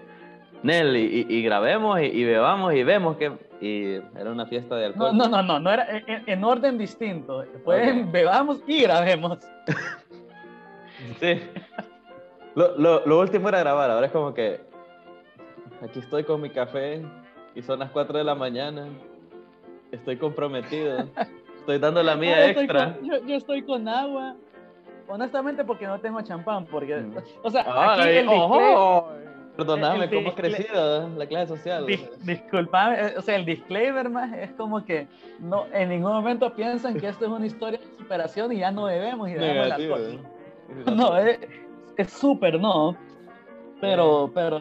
Nel, 0.63 0.95
y, 0.95 1.25
y- 1.27 1.41
grabemos 1.43 1.99
y, 2.01 2.05
y 2.05 2.23
bebamos 2.23 2.73
y 2.73 2.83
vemos 2.83 3.17
que... 3.17 3.31
Y 3.61 3.95
era 4.19 4.31
una 4.31 4.47
fiesta 4.47 4.75
de 4.75 4.87
No, 4.89 5.05
alcohol. 5.05 5.17
no, 5.17 5.27
no, 5.27 5.43
no, 5.43 5.59
no 5.59 5.71
era 5.71 5.85
en, 5.97 6.09
en- 6.09 6.23
en 6.27 6.43
orden 6.43 6.77
distinto. 6.79 7.43
Fue 7.63 7.81
Ok. 7.81 7.87
en 7.87 8.11
bebamos 8.11 8.63
y 8.67 8.81
grabemos. 8.83 9.37
Sí. 11.19 11.39
Lo, 12.55 12.77
lo, 12.77 13.05
lo 13.05 13.19
último 13.19 13.49
era 13.49 13.59
grabar, 13.59 13.89
ahora 13.89 14.05
es 14.05 14.11
como 14.11 14.33
que 14.33 14.59
aquí 15.81 15.99
estoy 15.99 16.23
con 16.23 16.41
mi 16.41 16.49
café 16.49 17.01
y 17.55 17.61
son 17.61 17.79
las 17.79 17.91
4 17.91 18.17
de 18.17 18.23
la 18.23 18.35
mañana. 18.35 18.87
Estoy 19.91 20.17
comprometido. 20.17 21.05
Estoy 21.59 21.77
dando 21.79 22.01
la 22.01 22.15
mía 22.15 22.37
yo 22.39 22.45
estoy 22.49 22.63
extra. 22.65 22.93
con- 22.95 23.05
yo, 23.07 23.25
yo 23.27 23.35
estoy 23.35 23.61
con 23.61 23.87
agua. 23.87 24.35
Honestamente, 25.07 25.63
porque 25.65 25.85
no 25.85 25.99
tengo 25.99 26.21
champán. 26.21 26.65
Porque, 26.65 26.95
Mm. 26.97 27.15
o 27.43 27.49
sea, 27.51 27.61
aquí 27.61 28.01
Ay, 28.01 28.17
el 28.17 28.27
disclaimer- 28.27 28.75
ojo. 28.75 29.07
Perdóname, 29.57 30.05
el 30.05 30.09
¿cómo 30.09 30.29
has 30.29 30.35
discla- 30.35 30.55
crecido 30.55 31.09
la 31.09 31.25
clase 31.27 31.47
social? 31.57 31.85
Dis- 31.85 32.09
disculpame, 32.23 32.95
eh, 33.07 33.13
o 33.17 33.21
sea, 33.21 33.35
el 33.35 33.45
disclaimer 33.45 34.09
más 34.09 34.33
es 34.33 34.51
como 34.53 34.83
que 34.85 35.07
no, 35.39 35.65
en 35.73 35.89
ningún 35.89 36.13
momento 36.13 36.53
piensan 36.53 36.97
que 36.97 37.09
esto 37.09 37.25
es 37.25 37.31
una 37.31 37.45
historia 37.45 37.77
de 37.77 37.85
superación 37.97 38.53
y 38.53 38.59
ya 38.59 38.71
no 38.71 38.85
bebemos 38.85 39.29
y 39.29 39.33
el. 39.33 39.43
¿eh? 39.43 40.19
No, 40.95 41.17
es 41.17 41.37
es 41.97 42.13
súper 42.13 42.57
no, 42.59 42.95
pero, 43.81 44.31
pero 44.33 44.57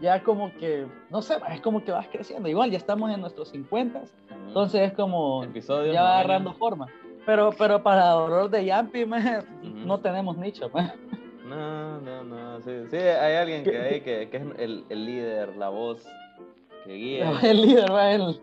ya 0.00 0.22
como 0.22 0.52
que, 0.54 0.86
no 1.10 1.22
sé, 1.22 1.36
es 1.52 1.60
como 1.60 1.84
que 1.84 1.92
vas 1.92 2.06
creciendo. 2.08 2.48
Igual 2.48 2.70
ya 2.70 2.78
estamos 2.78 3.10
en 3.12 3.20
nuestros 3.20 3.48
50, 3.50 3.98
Ujú. 3.98 4.08
entonces 4.48 4.80
es 4.82 4.92
como, 4.94 5.44
Episodios, 5.44 5.94
ya 5.94 6.02
va 6.02 6.18
agarrando 6.20 6.52
forma. 6.54 6.86
Pero, 7.26 7.50
pero 7.56 7.82
para 7.82 8.06
dolor 8.10 8.48
de 8.50 8.64
Yampi, 8.64 9.04
maje, 9.04 9.40
no 9.62 9.98
tenemos 10.00 10.36
nicho. 10.38 10.70
No, 11.44 12.00
no, 12.00 12.24
no. 12.24 12.60
Sí, 12.62 12.70
sí 12.90 12.96
hay 12.96 13.36
alguien 13.36 13.64
que, 13.64 13.76
hay 13.78 14.00
que, 14.00 14.28
que 14.30 14.36
es 14.36 14.42
el, 14.58 14.84
el, 14.88 15.04
líder, 15.04 15.56
la 15.56 15.68
voz 15.68 16.06
que 16.84 16.94
guía. 16.94 17.30
El 17.42 17.60
líder, 17.62 17.92
va 17.92 18.10
él. 18.12 18.40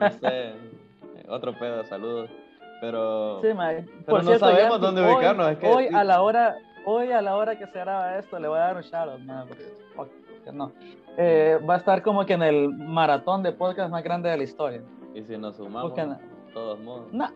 No 0.00 0.10
sé. 0.10 0.52
Otro 1.28 1.52
pedo, 1.58 1.84
saludos. 1.84 2.30
Pero, 2.80 3.40
Sí, 3.42 3.48
pero 3.52 3.84
Por 4.06 4.24
no 4.24 4.30
cierto, 4.30 4.46
sabemos 4.46 4.70
Yampi, 4.80 4.86
dónde 4.86 5.02
hoy- 5.02 5.14
ubicarnos. 5.14 5.50
es 5.50 5.58
que, 5.58 5.66
Hoy 5.68 5.88
a 5.92 6.02
la 6.04 6.22
hora, 6.22 6.56
hoy 6.86 7.12
a 7.12 7.20
la 7.20 7.36
hora 7.36 7.58
que 7.58 7.66
se 7.66 7.78
graba 7.78 8.16
esto, 8.16 8.38
le 8.38 8.48
voy 8.48 8.58
a 8.58 8.62
dar 8.62 8.76
un 8.76 8.82
shout 8.82 9.08
out, 9.10 9.20
maje, 9.20 9.54
porque, 9.94 10.14
que 10.44 10.52
no. 10.52 10.72
Eh, 11.16 11.58
va 11.68 11.74
a 11.74 11.76
estar 11.78 12.02
como 12.02 12.24
que 12.24 12.34
en 12.34 12.42
el 12.42 12.68
maratón 12.70 13.42
de 13.42 13.52
podcast 13.52 13.90
más 13.90 14.02
grande 14.02 14.28
de 14.30 14.36
la 14.36 14.42
historia. 14.44 14.82
Y 15.14 15.22
si 15.22 15.36
nos 15.36 15.56
sumamos, 15.56 15.94
de 15.94 16.16
todos 16.54 16.78
modos. 16.80 17.12
No, 17.12 17.28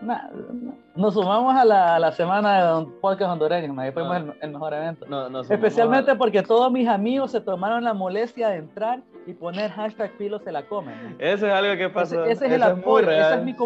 no, 0.00 0.18
no. 0.52 0.74
Nos 0.96 1.14
sumamos 1.14 1.54
a 1.54 1.64
la, 1.64 1.96
a 1.96 1.98
la 1.98 2.12
semana 2.12 2.78
de 2.78 2.86
podcast 3.00 3.30
hondureño, 3.32 3.72
maje, 3.74 3.92
fuimos 3.92 4.12
Ah. 4.12 4.16
el, 4.18 4.32
el 4.40 4.50
mejor 4.50 4.72
evento. 4.74 5.06
No, 5.06 5.40
Especialmente 5.42 6.12
a- 6.12 6.18
porque 6.18 6.42
todos 6.42 6.72
mis 6.72 6.88
amigos 6.88 7.30
se 7.32 7.40
tomaron 7.40 7.84
la 7.84 7.92
molestia 7.94 8.48
de 8.48 8.56
entrar 8.56 9.02
y 9.26 9.34
poner 9.34 9.70
hashtag 9.70 10.16
Pilo 10.16 10.38
se 10.38 10.50
la 10.50 10.62
comen. 10.66 11.16
Eso 11.18 11.46
es 11.46 11.52
algo 11.52 11.74
que 11.76 11.84
Ese, 11.84 11.90
pasó. 11.94 12.24
ese 12.24 12.46
es 12.46 12.52
el 12.52 12.62
apoyo, 12.62 13.10
esa 13.10 13.36
real. 13.36 13.38
es 13.40 13.44
mi, 13.44 13.56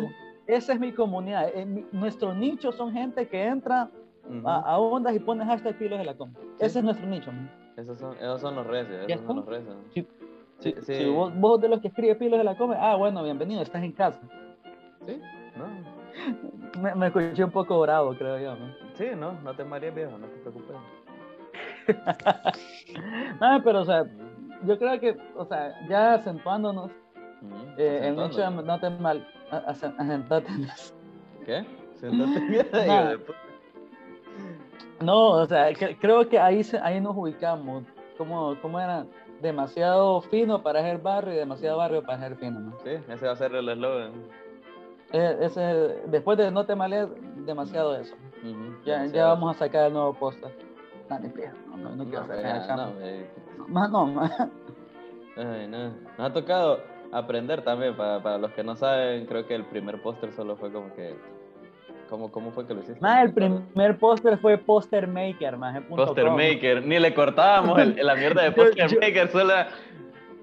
esa 0.49 0.73
es 0.73 0.81
mi 0.81 0.93
comunidad. 0.93 1.49
Eh, 1.55 1.65
mi- 1.65 1.87
nuestro 1.93 2.35
nicho 2.35 2.73
son 2.73 2.93
gente 2.93 3.29
que 3.29 3.45
entra 3.47 3.89
Ujú. 4.29 4.49
a, 4.49 4.57
a 4.61 4.79
ondas 4.79 5.15
y 5.15 5.19
pone 5.21 5.45
hashtag 5.45 5.77
Pilo 5.77 5.97
se 5.99 6.05
la 6.05 6.15
comen. 6.15 6.37
Ese 6.59 6.79
es 6.79 6.85
nuestro 6.85 7.07
nicho. 7.07 7.31
Esos 7.77 7.99
son, 7.99 8.17
esos 8.17 8.41
son 8.41 8.55
los 8.57 8.67
recios, 8.67 9.07
¿Ya 9.07 9.15
esos 9.17 9.27
son 9.27 9.37
los 9.37 9.47
recios. 9.47 9.77
Sí. 9.93 10.07
Sí, 10.61 10.75
sí. 10.83 10.95
Si 10.95 11.05
vos, 11.11 11.33
vos 11.39 11.61
de 11.61 11.69
los 11.69 11.81
que 11.81 11.89
escribe 11.89 12.15
Pilo 12.15 12.37
se 12.37 12.45
la 12.45 12.57
come, 12.57 12.77
ah, 12.79 12.95
bueno, 12.97 13.23
bienvenido, 13.23 13.61
estás 13.63 13.83
en 13.83 13.93
casa. 13.93 14.21
Sí, 15.07 15.21
no. 15.57 15.65
Me, 16.81 16.95
me 16.95 17.07
escuché 17.07 17.45
un 17.45 17.51
poco 17.51 17.81
bravo, 17.81 18.15
creo 18.17 18.39
yo. 18.39 18.57
maje. 18.57 18.75
Sí, 18.95 19.05
no, 19.17 19.33
no 19.43 19.55
te 19.55 19.65
marees, 19.65 19.95
viejo, 19.95 20.17
no 20.19 20.27
te 20.27 20.37
preocupes. 20.39 20.77
Ah, 23.41 23.61
pero, 23.63 23.81
o 23.83 23.85
sea, 23.85 24.07
yo 24.65 24.79
creo 24.79 24.99
que, 25.01 25.17
o 25.37 25.45
sea, 25.45 25.75
ya 25.89 26.15
acentuándonos, 26.15 26.91
eh, 27.77 28.01
el 28.05 28.17
nicho 28.17 28.41
de 28.41 28.51
no 28.51 28.81
te 28.81 28.91
mal, 28.91 29.27
a- 29.51 29.73
acen- 29.73 29.95
acentate 29.99 30.51
en 30.53 30.65
eso. 30.65 30.95
¿Qué? 31.45 31.65
Siéntate. 31.97 32.65
Nada. 32.87 33.17
No, 35.01 35.31
o 35.31 35.47
sea, 35.47 35.73
que- 35.75 35.97
creo 35.99 36.29
que 36.29 36.39
ahí, 36.39 36.63
ahí 36.83 37.01
nos 37.01 37.17
ubicamos. 37.17 37.85
Como, 38.17 38.55
como 38.63 38.79
era 38.79 39.05
demasiado 39.43 40.21
fino 40.23 40.63
para 40.63 40.81
ser 40.83 40.99
barrio 40.99 41.35
y 41.35 41.37
demasiado 41.37 41.79
barrio 41.79 42.03
para 42.03 42.21
ser 42.21 42.37
fino. 42.37 42.61
¿no? 42.61 42.73
Sí, 42.85 42.91
ese 43.09 43.27
va 43.27 43.33
a 43.33 43.37
ser 43.37 43.55
el 43.55 43.69
eslogan. 43.69 44.13
Eh, 45.13 45.37
ese, 45.41 45.61
después 46.07 46.39
de 46.39 46.51
no 46.51 46.65
te 46.65 46.75
malees, 46.75 47.09
demasiado 47.45 47.97
eso. 47.97 48.15
Ya, 48.43 48.51
ya 48.85 48.97
demasiado. 48.99 49.29
vamos 49.31 49.57
a 49.57 49.59
sacar 49.59 49.87
el 49.87 49.93
nuevo 49.93 50.15
póster. 50.15 50.51
No, 51.11 51.21
pija, 51.21 51.53
no, 51.71 51.77
no, 51.77 51.97
no 51.97 52.05
quiero 52.05 52.27
No, 52.27 52.67
chamba. 52.67 52.91
no, 53.59 53.67
Más 53.69 53.91
no, 53.91 54.07
más. 54.07 54.31
Ay, 55.37 55.67
no. 55.69 55.89
Nos 56.19 56.31
ha 56.31 56.33
tocado 56.33 56.79
aprender 57.13 57.63
también, 57.63 57.97
para, 57.97 58.23
para 58.23 58.39
los 58.39 58.53
que 58.53 58.65
no 58.65 58.75
saben, 58.77 59.27
creo 59.27 59.47
que 59.47 59.55
el 59.55 59.65
primer 59.67 60.01
póster 60.03 60.33
solo 60.33 60.57
fue 60.57 60.73
como 60.73 60.93
que... 60.95 61.17
¿Cómo, 62.09 62.31
¿Cómo 62.31 62.51
fue 62.53 62.67
que 62.67 62.75
lo 62.75 62.81
hiciste? 62.81 63.01
Más 63.01 63.25
el 63.25 63.33
primer 63.33 63.99
póster 63.99 64.39
fue 64.39 64.59
Poster 64.59 65.07
Maker, 65.09 65.57
más 65.57 65.81
Poster 65.85 66.31
Maker, 66.31 66.85
ni 66.87 66.99
le 66.99 67.13
cortábamos 67.15 67.79
el- 67.79 67.97
la 68.05 68.15
mierda 68.15 68.43
de 68.43 68.53
Poster 68.77 68.89
yo- 68.91 69.01
Maker, 69.01 69.29
solo 69.31 69.53
era, 69.53 69.69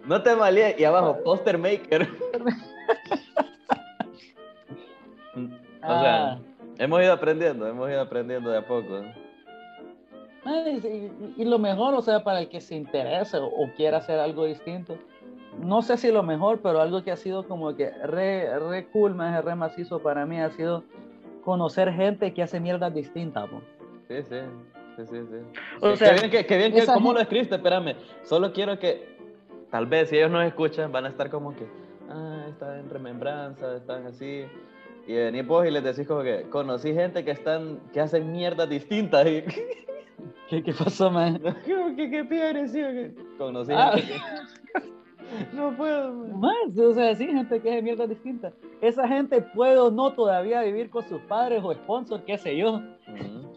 no 0.06 0.22
te 0.22 0.36
malíes 0.36 0.80
y 0.80 0.84
abajo 0.84 1.18
Poster 1.24 1.58
Maker. 1.58 2.08
o 5.36 5.39
sea, 5.88 6.32
Ah. 6.34 6.39
hemos 6.77 7.01
ido 7.01 7.13
aprendiendo, 7.13 7.68
hemos 7.68 7.89
ido 7.89 8.01
aprendiendo 8.01 8.50
de 8.51 8.58
a 8.58 8.65
poco. 8.68 9.01
Y, 10.44 11.41
y 11.41 11.46
lo 11.46 11.60
mejor, 11.60 11.94
o 11.94 12.01
sea, 12.01 12.24
para 12.24 12.39
el 12.39 12.50
que 12.50 12.62
se 12.62 12.75
interese 12.75 13.38
o, 13.38 13.46
o 13.46 13.72
quiera 13.75 13.98
hacer 13.98 14.20
algo 14.20 14.46
distinto, 14.46 14.98
no 15.60 15.82
sé 15.84 15.98
si 15.98 16.12
lo 16.12 16.24
mejor, 16.24 16.62
pero 16.62 16.82
algo 16.82 17.03
que 17.03 17.12
ha 17.12 17.15
sido 17.18 17.48
como 17.48 17.75
que 17.75 17.91
re, 17.91 18.58
re 18.60 18.88
cool, 18.88 19.13
más 19.13 19.44
re 19.44 19.53
macizo 19.56 20.00
para 20.00 20.25
mí 20.25 20.39
ha 20.39 20.50
sido 20.51 20.84
conocer 21.42 21.92
gente 21.94 22.34
que 22.34 22.44
hace 22.44 22.60
mierdas 22.60 22.94
distintas. 22.94 23.50
po. 23.50 23.62
Sí, 24.08 24.16
sí, 24.24 24.36
sí, 24.98 25.06
sí. 25.06 25.18
sí. 25.30 25.60
O 25.82 25.96
sea, 25.96 26.10
qué 26.10 26.20
bien 26.20 26.32
que, 26.32 26.46
qué 26.46 26.58
bien 26.58 26.72
que 26.74 26.80
esa 26.80 26.94
¿cómo 26.94 27.14
lo 27.14 27.20
escribiste? 27.20 27.56
Espérame, 27.56 27.96
solo 28.24 28.52
quiero 28.54 28.78
que, 28.80 29.18
tal 29.70 29.86
vez 29.88 30.10
si 30.10 30.18
ellos 30.18 30.32
nos 30.32 30.46
escuchan, 30.46 30.92
van 30.92 31.06
a 31.06 31.10
estar 31.10 31.30
como 31.30 31.56
que, 31.56 31.66
ah, 32.10 32.46
están 32.50 32.80
en 32.80 32.90
remembranza, 32.90 33.76
están 33.76 34.06
así. 34.06 34.46
Y 35.08 35.14
venís 35.14 35.48
vos 35.48 35.66
y 35.66 35.72
les 35.72 35.84
decís 35.84 36.08
como 36.08 36.22
que, 36.24 36.44
conocí 36.50 36.94
gente 36.94 37.26
que 37.26 37.32
están, 37.32 37.80
que 37.94 38.02
hacen 38.02 38.32
mierdas 38.32 38.70
distintas. 38.70 39.26
Y, 40.52 40.56
¿Qué, 40.58 40.62
qué 40.62 40.74
pasó, 40.74 41.10
man? 41.10 41.42
Qué 41.66 42.68
sí, 42.68 42.80
que 42.80 43.16
conocí 43.38 43.72
Ah. 43.74 43.94
gente 43.96 44.14
que... 44.14 44.92
No 45.54 45.72
puedo, 45.76 46.12
man. 46.14 46.40
Más, 46.40 46.78
o 46.78 46.94
sea, 46.94 47.16
sí, 47.16 47.28
gente 47.28 47.62
que 47.62 47.70
hace 47.72 47.82
mierdas 47.82 48.10
distintas. 48.10 48.54
Esa 48.82 49.08
gente 49.08 49.42
puede 49.42 49.78
o 49.78 49.90
no 49.92 50.12
todavía 50.14 50.62
vivir 50.62 50.90
con 50.90 51.04
sus 51.08 51.22
padres 51.22 51.62
o 51.64 51.74
sponsors, 51.74 52.24
qué 52.26 52.38
sé 52.38 52.58
yo, 52.58 52.76
Ujú. 52.76 53.54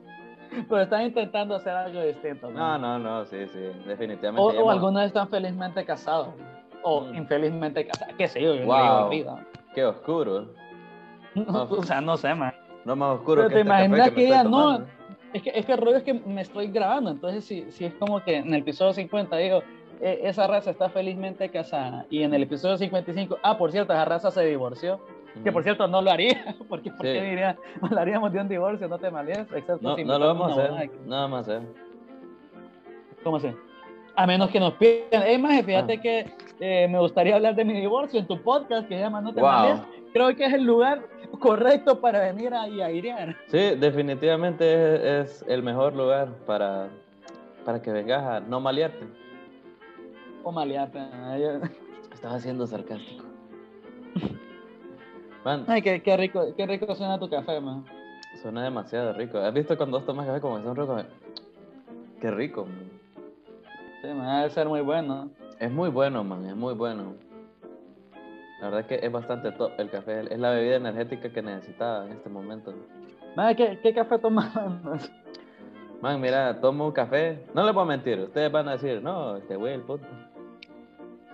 pero 0.69 0.83
están 0.83 1.03
intentando 1.03 1.55
hacer 1.57 1.73
algo 1.73 2.01
distinto. 2.03 2.51
No, 2.51 2.59
man. 2.59 2.81
no, 2.83 2.99
no, 2.99 3.25
sí, 3.25 3.47
sí, 3.49 3.59
definitivamente. 3.87 4.59
O, 4.59 4.65
o 4.67 4.71
algunos 4.71 5.05
están 5.05 5.29
felizmente 5.29 5.85
casados. 5.85 6.29
O 6.83 7.01
Mm. 7.03 7.15
infelizmente 7.17 7.87
casados. 7.87 8.15
Qué 8.19 8.29
sé 8.29 8.43
yo, 8.43 8.55
yo 8.55 8.67
Wow. 8.67 9.09
vida. 9.09 9.47
Qué 9.75 9.85
oscuro. 9.85 10.49
o 11.35 11.83
sea, 11.83 12.01
no 12.01 12.17
sé, 12.17 12.35
man. 12.35 12.53
No 12.85 12.95
más 12.95 13.17
oscuro 13.19 13.37
Pero 13.43 13.49
que 13.49 13.55
te 13.55 13.61
este 13.63 13.67
imaginas 13.69 14.01
que 14.01 14.09
estoy 14.09 14.25
ella 14.27 14.45
no- 14.45 14.51
tomando. 14.51 14.87
Es 15.33 15.43
que, 15.43 15.51
es 15.53 15.67
que 15.67 15.73
el 15.73 15.79
rollo 15.79 15.97
es 15.97 16.03
que 16.05 16.15
me 16.15 16.43
estoy 16.43 16.69
grabando. 16.69 17.11
Entonces, 17.11 17.45
si, 17.45 17.69
si 17.73 17.85
es 17.87 17.95
como 17.95 18.23
que 18.23 18.37
en 18.37 18.55
el 18.55 18.61
episodio 18.61 18.93
50 18.93 19.37
digo, 19.39 19.59
"E- 19.59 19.65
esa 20.23 20.47
raza 20.47 20.71
está 20.71 20.89
felizmente 20.91 21.49
casada. 21.49 22.07
Y 22.11 22.23
en 22.23 22.35
el 22.35 22.43
episodio 22.43 22.77
55, 22.77 23.39
ah, 23.43 23.57
por 23.57 23.73
cierto, 23.73 23.93
esa 23.93 24.05
raza 24.05 24.31
se 24.31 24.45
divorció. 24.45 25.01
Que 25.43 25.51
por 25.51 25.65
cierto, 25.65 25.89
no 25.89 26.01
lo 26.01 26.11
haría. 26.13 26.55
Porque, 26.69 26.91
¿por 26.91 27.01
qué 27.03 27.19
Sí. 27.21 27.27
diría, 27.27 27.57
hablaríamos 27.83 28.33
de 28.33 28.41
un 28.41 28.49
divorcio? 28.49 28.87
No 28.87 28.99
te 28.99 29.11
malíes. 29.11 29.39
Excepto 29.41 29.79
No, 29.81 29.97
si 29.97 30.05
no 30.05 30.13
me 30.13 30.19
lo 30.21 30.27
vamos 30.35 30.57
a 30.59 30.63
hacer. 30.65 30.91
que- 30.91 30.97
No 31.07 31.17
vamos 31.17 31.37
a 31.39 31.41
hacer. 31.41 31.63
¿Cómo 33.23 33.37
así? 33.39 33.49
A 34.17 34.27
menos 34.27 34.51
que 34.51 34.61
nos 34.61 34.75
pidan. 34.75 35.23
Es 35.27 35.41
más, 35.41 35.63
fíjate 35.65 35.95
Ah. 35.95 36.01
que 36.01 36.27
eh, 36.61 36.87
me 36.89 36.99
gustaría 37.01 37.35
hablar 37.35 37.57
de 37.57 37.65
mi 37.65 37.73
divorcio 37.73 38.21
en 38.21 38.27
tu 38.29 38.41
podcast 38.41 38.87
que 38.89 38.95
se 38.95 39.01
llama 39.01 39.21
No 39.21 39.35
te 39.35 39.41
Wow. 39.41 39.85
Creo 40.13 40.37
que 40.37 40.45
es 40.45 40.53
el 40.53 40.63
lugar 40.63 41.03
correcto 41.41 42.01
para 42.01 42.21
venir 42.21 42.55
a, 42.55 42.69
y 42.69 42.81
airear. 42.81 43.35
Sí, 43.49 43.75
definitivamente 43.77 44.65
es, 45.21 45.41
es 45.43 45.45
el 45.49 45.65
mejor 45.65 45.97
lugar 45.97 46.29
para, 46.47 46.87
para 47.65 47.83
que 47.83 47.91
vengas 47.91 48.23
a 48.23 48.39
no 48.41 48.61
malearte. 48.61 49.05
O 50.45 50.53
malearte. 50.53 50.99
Ay, 50.99 51.43
Estaba 52.13 52.39
siendo 52.39 52.67
sarcástico. 52.67 53.25
Man, 55.45 55.65
Ay, 55.67 55.83
qué, 55.83 56.03
qué 56.03 56.17
rico, 56.17 56.43
qué 56.57 56.67
rico 56.67 56.95
suena 56.95 57.19
tu 57.19 57.29
café, 57.29 57.61
man. 57.61 57.85
suena 58.41 58.63
demasiado 58.65 59.13
rico. 59.13 59.39
¿Has 59.39 59.53
visto 59.53 59.77
cuando 59.77 59.99
vos 59.99 60.07
tomas 60.07 60.27
café 60.27 60.41
como 60.41 60.57
que 60.59 60.63
son 60.65 60.77
ricos? 60.77 61.05
Qué 62.21 62.31
rico. 62.31 62.65
man. 62.65 62.91
Sí, 64.01 64.09
man, 64.09 64.37
debe 64.39 64.51
ser 64.51 64.69
muy 64.69 64.81
bueno. 64.81 65.29
Es 65.59 65.71
muy 65.71 65.91
bueno, 65.91 66.25
man, 66.25 66.47
es 66.47 66.57
muy 66.57 66.73
bueno. 66.75 67.15
La 68.61 68.71
verdad 68.71 68.81
es 68.81 68.87
que 68.87 69.07
es 69.07 69.13
bastante 69.13 69.53
top 69.53 69.73
el 69.79 69.91
café. 69.91 70.33
Es 70.33 70.39
la 70.39 70.51
bebida 70.51 70.77
energética 70.77 71.31
que 71.31 71.43
necesitaba 71.43 72.07
en 72.07 72.13
este 72.13 72.31
momento. 72.31 72.73
Man, 73.37 73.55
¿qué, 73.55 73.79
qué 73.83 73.93
café 73.93 74.19
tomas? 74.19 74.51
Man, 76.01 76.21
mira, 76.23 76.59
tomo 76.61 76.87
un 76.87 76.93
café. 76.93 77.45
No 77.55 77.65
les 77.65 77.75
voy 77.75 77.83
a 77.83 77.87
mentir. 77.87 78.19
Ustedes 78.21 78.51
van 78.51 78.69
a 78.69 78.73
decir, 78.73 79.03
no, 79.03 79.37
este 79.37 79.57
Will, 79.59 79.83
puto. 79.83 80.07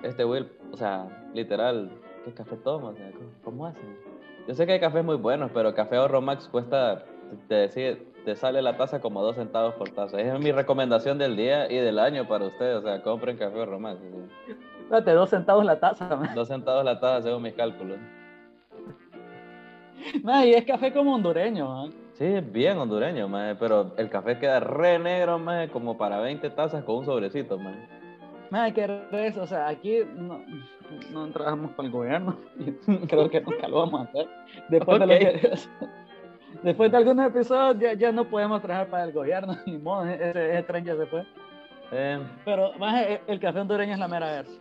Este 0.03 0.25
Will, 0.25 0.49
o 0.73 0.77
sea, 0.77 1.09
literal, 1.35 1.91
¿qué 2.25 2.33
café 2.33 2.57
toma? 2.57 2.89
O 2.89 2.95
sea, 2.95 3.11
¿cómo, 3.45 3.67
hacen? 3.67 3.99
Yo 4.49 4.55
sé 4.55 4.67
que 4.67 4.73
hay 4.73 4.81
cafés 4.81 5.05
muy 5.05 5.17
buenos, 5.17 5.51
pero 5.53 5.75
café 5.75 5.97
Ahorro 5.97 6.21
Max 6.23 6.49
cuesta, 6.51 7.05
te, 7.49 7.55
decide- 7.55 8.03
te 8.25 8.35
sale 8.35 8.63
la 8.63 8.77
taza 8.77 9.01
como 9.01 9.23
dos 9.23 9.37
centavos 9.37 9.75
por 9.75 9.91
taza. 9.91 10.21
Esa 10.21 10.37
es 10.37 10.41
mi 10.43 10.53
recomendación 10.53 11.19
del 11.19 11.37
día 11.37 11.71
y 11.71 11.77
del 11.77 11.99
año 11.99 12.27
para 12.27 12.47
ustedes. 12.47 12.77
O 12.79 12.83
sea, 12.83 13.03
compren 13.03 13.37
café 13.37 13.59
Ahorro 13.59 13.79
Max. 13.79 13.99
o 14.01 14.11
sea, 14.11 14.55
Espérate, 14.83 15.13
dos 15.13 15.31
centavos 15.31 15.65
la 15.65 15.79
taza, 15.79 16.17
man. 16.17 16.35
dos 16.35 16.49
centavos 16.49 16.85
la 16.85 16.99
taza 16.99 17.23
según 17.23 17.43
mis 17.43 17.55
cálculos. 17.55 17.99
Man, 20.25 20.47
y 20.49 20.53
es 20.55 20.65
café 20.65 20.93
como 20.93 21.15
hondureño, 21.15 21.69
man. 21.69 21.93
Sí, 22.15 22.25
es 22.25 22.53
bien 22.53 22.77
hondureño, 22.79 23.29
maje, 23.29 23.55
pero 23.55 23.93
el 23.97 24.09
café 24.11 24.39
queda 24.39 24.61
re 24.61 24.99
negro, 24.99 25.39
maje, 25.39 25.69
como 25.69 25.97
para 25.97 26.19
20 26.21 26.51
tazas 26.51 26.85
con 26.85 26.97
un 26.97 27.05
sobrecito, 27.05 27.59
maje. 27.59 27.87
Man, 28.51 28.73
qué 28.75 28.87
res, 28.87 29.37
o 29.39 29.47
sea, 29.47 29.69
aquí 29.69 30.01
no, 30.17 30.41
no 31.13 31.29
trabajamos 31.31 31.73
con 31.73 31.87
el 31.87 31.93
gobierno. 31.93 32.37
Creo 33.09 33.31
que 33.31 33.41
nunca 33.41 33.69
lo 33.69 33.79
vamos 33.79 34.01
a 34.01 34.05
hacer. 34.05 34.29
Después, 34.69 34.99
de, 35.01 35.07
lo 35.07 35.15
Ok. 35.15 35.21
que- 35.21 35.51
después 36.65 36.91
de 36.91 36.97
algunos 36.97 37.27
episodios 37.29 37.79
ya, 37.81 37.93
ya 37.95 38.13
no 38.13 38.25
podemos 38.25 38.61
trabajar 38.61 38.89
para 38.89 39.05
el 39.05 39.13
gobierno, 39.13 39.57
ni 39.67 39.79
modo, 39.79 40.05
ese, 40.07 40.53
ese 40.55 40.63
tren 40.65 40.85
ya 40.85 40.97
se 40.97 41.07
fue. 41.07 41.25
Eh, 41.93 42.21
Pero 42.45 42.73
más 42.79 43.07
el, 43.07 43.21
el 43.27 43.41
café 43.41 43.61
hondureño 43.61 43.93
es 43.95 43.99
la 43.99 44.09
mera 44.09 44.31
versa. 44.33 44.61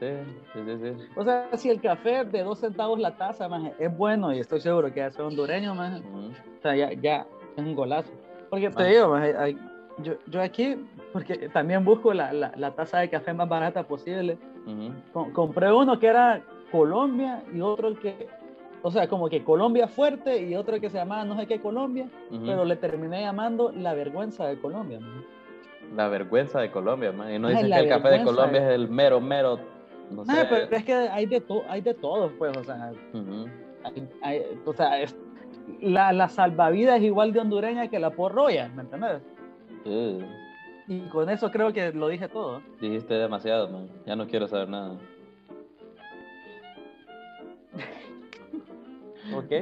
Sí, 0.00 0.08
sí, 0.52 0.60
sí. 0.82 1.06
O 1.14 1.22
sea, 1.22 1.48
si 1.56 1.70
el 1.70 1.80
café 1.80 2.24
de 2.24 2.42
dos 2.42 2.58
centavos 2.58 2.98
la 2.98 3.16
taza, 3.16 3.48
maje, 3.48 3.72
es 3.78 3.96
bueno 3.96 4.32
y 4.32 4.40
estoy 4.40 4.60
seguro 4.60 4.92
que 4.92 5.08
soy 5.12 5.26
hondureño, 5.26 5.74
maje, 5.74 6.00
Ujú. 6.00 6.26
o 6.58 6.60
sea, 6.62 6.74
ya, 6.74 6.92
ya 6.92 7.26
es 7.56 7.62
un 7.64 7.74
golazo. 7.74 8.10
Porque 8.50 8.68
te 8.68 8.84
digo, 8.84 9.08
maje, 9.08 9.34
hay- 9.38 9.56
yo, 9.98 10.14
yo 10.26 10.40
aquí, 10.42 10.76
porque 11.12 11.48
también 11.50 11.84
busco 11.84 12.12
la, 12.14 12.32
la, 12.32 12.52
la 12.56 12.70
taza 12.72 12.98
de 13.00 13.10
café 13.10 13.32
más 13.34 13.48
barata 13.48 13.82
posible, 13.84 14.38
compré 15.32 15.72
uno 15.72 15.98
que 15.98 16.06
era 16.06 16.42
Colombia 16.70 17.42
y 17.52 17.60
otro 17.60 17.94
que, 17.98 18.28
o 18.82 18.90
sea, 18.90 19.06
como 19.08 19.28
que 19.28 19.44
Colombia 19.44 19.86
fuerte 19.88 20.42
y 20.42 20.54
otro 20.56 20.80
que 20.80 20.88
se 20.90 20.98
llamaba 20.98 21.24
no 21.24 21.36
sé 21.38 21.46
qué 21.46 21.60
Colombia, 21.60 22.08
pero 22.44 22.64
le 22.64 22.76
terminé 22.76 23.20
llamando 23.22 23.70
la 23.72 23.94
vergüenza 23.94 24.46
de 24.46 24.58
Colombia. 24.58 25.00
La 25.94 26.08
vergüenza 26.08 26.60
de 26.60 26.70
Colombia, 26.70 27.12
man. 27.12 27.30
Y 27.32 27.38
no 27.38 27.48
Ay, 27.48 27.54
dicen 27.56 27.70
que 27.70 27.78
el 27.80 27.88
café 27.88 28.08
de 28.08 28.24
Colombia 28.24 28.60
de- 28.62 28.68
es 28.68 28.74
el 28.74 28.88
mero, 28.88 29.20
mero. 29.20 29.58
No 30.10 30.24
sé. 30.24 30.46
pero 30.48 30.76
es 30.76 30.84
que 30.84 30.92
hay 30.94 31.26
de, 31.26 31.40
to- 31.40 31.64
hay 31.68 31.80
de 31.82 31.94
todo, 31.94 32.30
pues, 32.38 32.56
o 32.56 32.64
sea, 32.64 32.92
Ujú. 33.12 33.46
hay- 33.84 34.08
hay- 34.22 34.42
o 34.64 34.72
sea, 34.72 35.00
es- 35.00 35.16
la, 35.80 36.12
la 36.12 36.28
salvavidas 36.28 36.96
es 36.98 37.02
igual 37.04 37.32
de 37.32 37.40
hondureña 37.40 37.88
que 37.88 37.98
la 37.98 38.10
porroya, 38.10 38.68
¿me 38.74 38.82
entiendes? 38.82 39.22
Y 39.84 41.00
con 41.08 41.28
eso 41.30 41.50
creo 41.50 41.72
que 41.72 41.92
lo 41.92 42.08
dije 42.08 42.28
todo. 42.28 42.62
dijiste 42.80 43.14
demasiado, 43.14 43.68
man. 43.68 43.88
Ya 44.06 44.16
no 44.16 44.26
quiero 44.26 44.48
saber 44.48 44.68
nada. 44.68 44.96
¿Ok? 49.34 49.52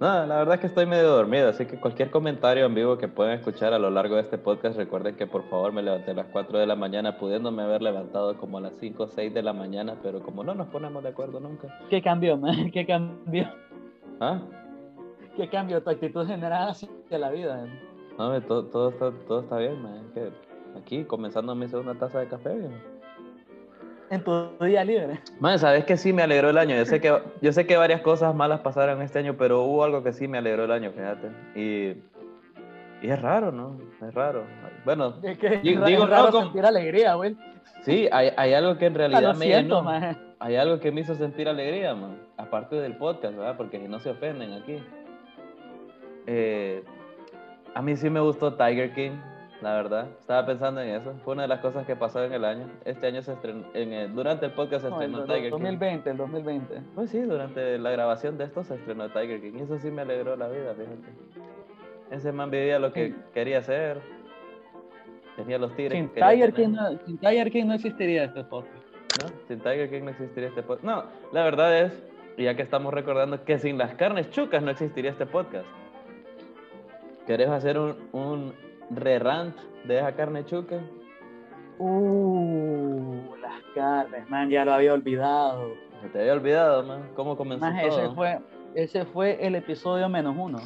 No, 0.00 0.26
la 0.26 0.36
verdad 0.36 0.54
es 0.54 0.60
que 0.60 0.66
estoy 0.68 0.86
medio 0.86 1.10
dormido, 1.10 1.48
así 1.48 1.66
que 1.66 1.80
cualquier 1.80 2.10
comentario 2.10 2.66
en 2.66 2.74
vivo 2.74 2.98
que 2.98 3.08
puedan 3.08 3.32
escuchar 3.32 3.72
a 3.72 3.80
lo 3.80 3.90
largo 3.90 4.14
de 4.14 4.20
este 4.20 4.38
podcast, 4.38 4.76
recuerden 4.76 5.16
que 5.16 5.26
por 5.26 5.42
favor 5.48 5.72
me 5.72 5.82
levanté 5.82 6.12
a 6.12 6.14
las 6.14 6.26
4 6.26 6.56
de 6.56 6.66
la 6.68 6.76
mañana, 6.76 7.18
pudiéndome 7.18 7.64
haber 7.64 7.82
levantado 7.82 8.36
como 8.38 8.58
a 8.58 8.60
las 8.60 8.74
5 8.78 9.02
o 9.02 9.08
6 9.08 9.34
de 9.34 9.42
la 9.42 9.52
mañana, 9.52 9.96
pero 10.00 10.22
como 10.22 10.44
no 10.44 10.54
nos 10.54 10.68
ponemos 10.68 11.02
de 11.02 11.08
acuerdo 11.08 11.40
nunca. 11.40 11.80
¿Qué 11.90 12.00
cambió, 12.00 12.36
man? 12.36 12.70
¿Qué 12.72 12.86
cambió? 12.86 13.48
¿Ah? 14.20 14.40
¿Qué 15.36 15.48
cambió 15.48 15.82
tu 15.82 15.90
actitud 15.90 16.24
general 16.28 16.68
hacia 16.68 17.18
la 17.18 17.30
vida? 17.30 17.66
No, 18.18 18.40
todo, 18.42 18.64
todo, 18.66 18.88
está, 18.90 19.12
todo 19.26 19.40
está 19.40 19.58
bien, 19.58 19.80
man. 19.82 19.94
Es 20.06 20.12
que 20.12 20.30
aquí 20.78 21.04
comenzando 21.04 21.54
mi 21.54 21.68
segunda 21.68 21.94
taza 21.94 22.18
de 22.20 22.26
café, 22.28 22.54
viejo. 22.54 22.72
En 24.10 24.24
tu 24.24 24.50
día 24.64 24.84
libre. 24.84 25.20
Man, 25.38 25.58
sabes 25.58 25.84
que 25.84 25.96
sí 25.96 26.12
me 26.12 26.22
alegró 26.22 26.48
el 26.50 26.58
año. 26.58 26.74
Yo 26.76 26.84
sé 26.86 27.00
que, 27.00 27.14
yo 27.42 27.52
sé 27.52 27.66
que 27.66 27.76
varias 27.76 28.00
cosas 28.00 28.34
malas 28.34 28.60
pasaron 28.60 29.02
este 29.02 29.18
año, 29.18 29.36
pero 29.38 29.62
hubo 29.64 29.84
algo 29.84 30.02
que 30.02 30.12
sí 30.12 30.26
me 30.26 30.38
alegró 30.38 30.64
el 30.64 30.72
año, 30.72 30.90
fíjate. 30.92 31.28
Y, 31.54 32.02
y 33.06 33.10
es 33.10 33.20
raro, 33.20 33.52
¿no? 33.52 33.78
Es 34.06 34.14
raro. 34.14 34.44
Bueno, 34.84 35.14
Es 35.22 35.38
que 35.38 35.58
Digo- 35.58 35.84
es 35.86 36.08
raro 36.08 36.32
sentir 36.32 36.64
alegría, 36.64 37.14
güey. 37.14 37.36
sí, 37.82 38.08
hay, 38.10 38.30
hay 38.36 38.54
algo 38.54 38.78
que 38.78 38.86
en 38.86 38.94
realidad 38.94 39.36
me 39.36 39.44
siento, 39.44 39.82
llenó. 39.84 40.16
Hay 40.40 40.56
algo 40.56 40.80
que 40.80 40.90
me 40.90 41.02
hizo 41.02 41.14
sentir 41.14 41.46
alegría, 41.48 41.94
man. 41.94 42.18
Aparte 42.38 42.76
del 42.76 42.96
podcast, 42.96 43.36
¿verdad? 43.36 43.56
Porque 43.58 43.78
si 43.78 43.88
no 43.88 44.00
se 44.00 44.10
ofenden 44.10 44.52
aquí. 44.54 44.78
Eh, 46.26 46.82
a 47.74 47.82
mí 47.82 47.96
sí 47.96 48.10
me 48.10 48.20
gustó 48.20 48.54
Tiger 48.54 48.92
King, 48.94 49.12
la 49.60 49.74
verdad. 49.74 50.06
Estaba 50.18 50.46
pensando 50.46 50.80
en 50.80 50.90
eso. 50.90 51.14
Fue 51.24 51.34
una 51.34 51.42
de 51.42 51.48
las 51.48 51.60
cosas 51.60 51.86
que 51.86 51.96
pasó 51.96 52.22
en 52.24 52.32
el 52.32 52.44
año. 52.44 52.66
Este 52.84 53.06
año 53.06 53.22
se 53.22 53.32
estrenó, 53.32 53.64
en 53.74 53.92
el- 53.92 54.14
durante 54.14 54.46
el 54.46 54.52
podcast 54.52 54.84
se 54.84 54.90
No, 54.90 55.00
el 55.00 55.10
estrenó 55.10 55.26
Tiger 55.26 55.42
King. 55.44 55.50
2020, 55.50 56.10
el 56.10 56.16
2020. 56.16 56.80
Pues 56.94 57.10
sí, 57.10 57.20
durante 57.20 57.78
la 57.78 57.90
grabación 57.90 58.38
de 58.38 58.44
esto 58.44 58.62
se 58.64 58.74
estrenó 58.74 59.08
Tiger 59.10 59.40
King. 59.40 59.52
Y 59.58 59.62
eso 59.62 59.78
sí 59.78 59.90
me 59.90 60.02
alegró 60.02 60.36
la 60.36 60.48
vida, 60.48 60.74
fíjate. 60.74 61.12
Ese 62.10 62.32
man 62.32 62.50
vivía 62.50 62.78
lo 62.78 62.92
que 62.92 63.08
Sí. 63.08 63.16
quería 63.34 63.58
hacer. 63.58 64.00
Tenía 65.36 65.58
los 65.58 65.74
tigres. 65.76 65.92
Sin 65.92 66.08
que 66.08 66.20
Tiger. 66.20 66.52
King 66.52 66.68
no, 66.70 66.98
sin 67.06 67.18
Tiger 67.18 67.50
King 67.50 67.66
no 67.66 67.74
existiría 67.74 68.24
este 68.24 68.44
podcast. 68.44 68.74
¿no? 69.22 69.28
Sin 69.46 69.58
Tiger 69.58 69.90
King 69.90 70.02
no 70.04 70.10
existiría 70.10 70.48
este 70.48 70.62
podcast. 70.62 70.84
No, 70.84 71.04
la 71.32 71.44
verdad 71.44 71.78
es, 71.80 72.02
ya 72.36 72.54
que 72.56 72.62
estamos 72.62 72.92
recordando, 72.94 73.44
que 73.44 73.58
sin 73.58 73.78
las 73.78 73.94
carnes 73.94 74.30
chucas 74.30 74.62
no 74.62 74.70
existiría 74.70 75.10
este 75.10 75.26
podcast. 75.26 75.66
¿Querés 77.28 77.48
hacer 77.50 77.78
un, 77.78 77.94
un 78.12 78.54
re-rant 78.90 79.54
de 79.84 79.98
esa 79.98 80.12
carne 80.16 80.44
chuca? 80.46 80.80
Uh, 81.78 83.36
las 83.40 83.62
carnes, 83.74 84.28
man, 84.28 84.50
ya 84.50 84.64
lo 84.64 84.72
había 84.72 84.94
olvidado. 84.94 85.74
Se 86.02 86.08
te 86.08 86.20
había 86.20 86.32
olvidado, 86.32 86.82
man. 86.82 87.10
¿Cómo 87.14 87.36
comenzó 87.36 87.66
todo? 87.66 87.76
ese 87.86 88.14
fue, 88.14 88.38
ese 88.74 89.04
fue 89.04 89.46
el 89.46 89.54
episodio 89.54 90.08
menos 90.08 90.34
uno. 90.36 90.58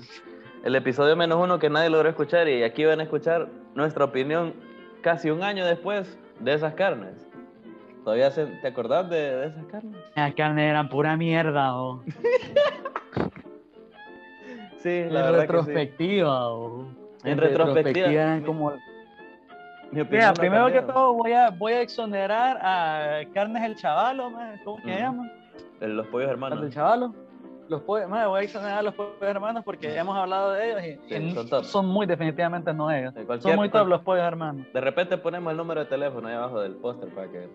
El 0.64 0.74
episodio 0.76 1.16
menos 1.16 1.38
uno 1.42 1.58
que 1.58 1.68
nadie 1.68 1.90
logró 1.90 2.08
escuchar 2.08 2.48
y 2.48 2.62
aquí 2.62 2.84
van 2.84 3.00
a 3.00 3.02
escuchar 3.02 3.48
nuestra 3.74 4.04
opinión 4.04 4.54
casi 5.02 5.28
un 5.30 5.42
año 5.42 5.66
después 5.66 6.16
de 6.38 6.54
esas 6.54 6.74
carnes. 6.74 7.28
¿Todavía 8.04 8.30
se- 8.30 8.46
te 8.46 8.68
acordás 8.68 9.10
de, 9.10 9.16
de 9.36 9.46
esas 9.48 9.64
carnes? 9.66 9.96
Las 10.14 10.34
carnes 10.34 10.70
eran 10.70 10.88
pura 10.88 11.16
mierda, 11.16 11.76
o. 11.76 12.02
Sí, 14.82 14.88
En 14.90 15.14
la 15.14 15.28
sí. 15.30 15.36
retrospectiva, 15.36 16.48
o. 16.52 16.86
En 17.24 17.38
retrospectiva, 17.38 18.40
como. 18.44 18.72
Mi 19.92 20.00
opinión 20.00 20.08
Mira, 20.10 20.32
primero 20.34 20.72
que 20.72 20.80
todo 20.82 21.12
voy 21.12 21.32
a, 21.32 21.50
voy 21.50 21.74
a 21.74 21.82
exonerar 21.82 22.58
a 22.62 23.20
Carnes 23.34 23.62
el 23.62 23.76
Chavalo, 23.76 24.30
man, 24.30 24.58
¿cómo 24.64 24.78
que 24.78 24.84
se 24.84 24.90
Ujú. 24.90 24.98
llama? 25.00 25.30
Los 25.80 26.06
pollos 26.06 26.28
Carnes 26.28 26.30
hermanos. 26.30 26.62
el 26.64 26.72
Chavalo. 26.72 27.14
Los 27.68 27.82
pollos, 27.82 28.08
man, 28.08 28.26
voy 28.28 28.40
a 28.40 28.42
exonerar 28.42 28.78
a 28.78 28.82
los 28.82 28.94
pollos 28.94 29.12
hermanos 29.20 29.62
porque 29.64 29.94
hemos 29.96 30.16
hablado 30.16 30.52
de 30.52 30.66
ellos 30.70 30.82
y, 31.06 31.08
Sí, 31.14 31.22
y 31.22 31.34
son 31.34 31.48
top. 31.48 31.64
son 31.64 31.86
muy 31.86 32.06
definitivamente 32.06 32.72
no 32.72 32.90
ellos. 32.90 33.12
Son 33.40 33.54
muy 33.56 33.68
top 33.68 33.86
los 33.86 34.00
pollos 34.00 34.24
hermanos. 34.24 34.66
De 34.72 34.80
repente 34.80 35.16
ponemos 35.18 35.50
el 35.50 35.56
número 35.58 35.80
de 35.80 35.86
teléfono 35.86 36.26
ahí 36.26 36.34
abajo 36.34 36.60
del 36.60 36.74
póster 36.76 37.10
para 37.14 37.28
que 37.30 37.48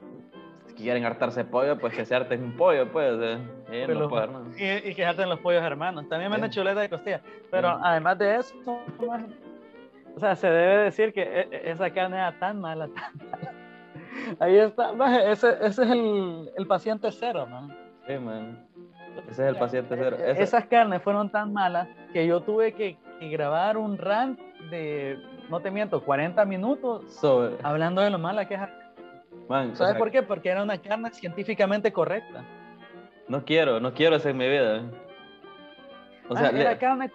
quieren 0.77 1.03
hartarse 1.05 1.43
pollo, 1.43 1.77
pues 1.77 1.93
que 1.93 2.05
se 2.05 2.15
harten 2.15 2.43
un 2.43 2.55
pollo, 2.55 2.89
pues. 2.91 3.13
eh, 3.21 3.37
Pero 3.67 3.93
los 3.93 4.01
los- 4.03 4.09
pollos 4.09 4.23
hermanos. 4.25 4.59
Y, 4.59 4.89
y 4.89 4.95
que 4.95 5.05
harten 5.05 5.27
los 5.29 5.39
pollos 5.39 5.63
hermanos. 5.63 6.07
También 6.07 6.31
venden 6.31 6.49
chuleta 6.51 6.79
de 6.81 6.89
costilla. 6.89 7.21
Pero 7.51 7.69
Sí. 7.75 7.81
además 7.83 8.17
de 8.19 8.35
eso, 8.37 8.55
o 10.15 10.19
sea, 10.19 10.35
se 10.35 10.47
debe 10.49 10.83
decir 10.83 11.13
que 11.13 11.21
e- 11.21 11.47
e- 11.51 11.71
esa 11.71 11.89
carne 11.91 12.17
era 12.17 12.31
tan 12.39 12.59
mala, 12.59 12.87
tan 12.95 13.17
mala. 13.29 13.53
Ahí 14.39 14.57
está, 14.57 14.91
ese, 15.31 15.49
ese 15.61 15.67
es 15.67 15.79
el, 15.91 16.49
el 16.57 16.67
paciente 16.67 17.11
cero, 17.11 17.45
man. 17.47 17.75
Sí, 18.07 18.17
man. 18.17 18.65
Ese 19.29 19.43
es 19.43 19.49
el 19.49 19.55
paciente 19.57 19.95
cero. 19.97 20.17
Eh, 20.19 20.31
Ese- 20.31 20.43
Esas 20.43 20.65
carnes 20.65 21.01
fueron 21.01 21.29
tan 21.31 21.53
malas 21.53 21.87
que 22.13 22.25
yo 22.27 22.41
tuve 22.41 22.73
que, 22.73 22.97
que 23.19 23.29
grabar 23.29 23.77
un 23.77 23.97
rant 23.97 24.39
de, 24.69 25.17
no 25.49 25.59
te 25.59 25.71
miento, 25.71 26.01
40 26.03 26.45
minutos 26.45 27.11
sobre- 27.13 27.55
hablando 27.63 28.01
de 28.01 28.09
lo 28.09 28.17
mala 28.19 28.47
que 28.47 28.55
es. 28.55 28.61
Man, 29.49 29.71
o 29.71 29.75
¿Sabes 29.75 29.93
sea, 29.93 29.99
por 29.99 30.11
qué? 30.11 30.23
Porque 30.23 30.49
era 30.49 30.63
una 30.63 30.77
carne 30.77 31.09
científicamente 31.11 31.91
correcta. 31.91 32.43
No 33.27 33.43
quiero, 33.43 33.79
no 33.79 33.93
quiero 33.93 34.15
en 34.17 34.37
mi 34.37 34.47
vida. 34.47 34.81
O 36.29 36.35
sea, 36.35 36.47
Ah, 36.47 36.51
era, 36.53 36.71
le- 36.71 36.77
carne, 36.77 37.11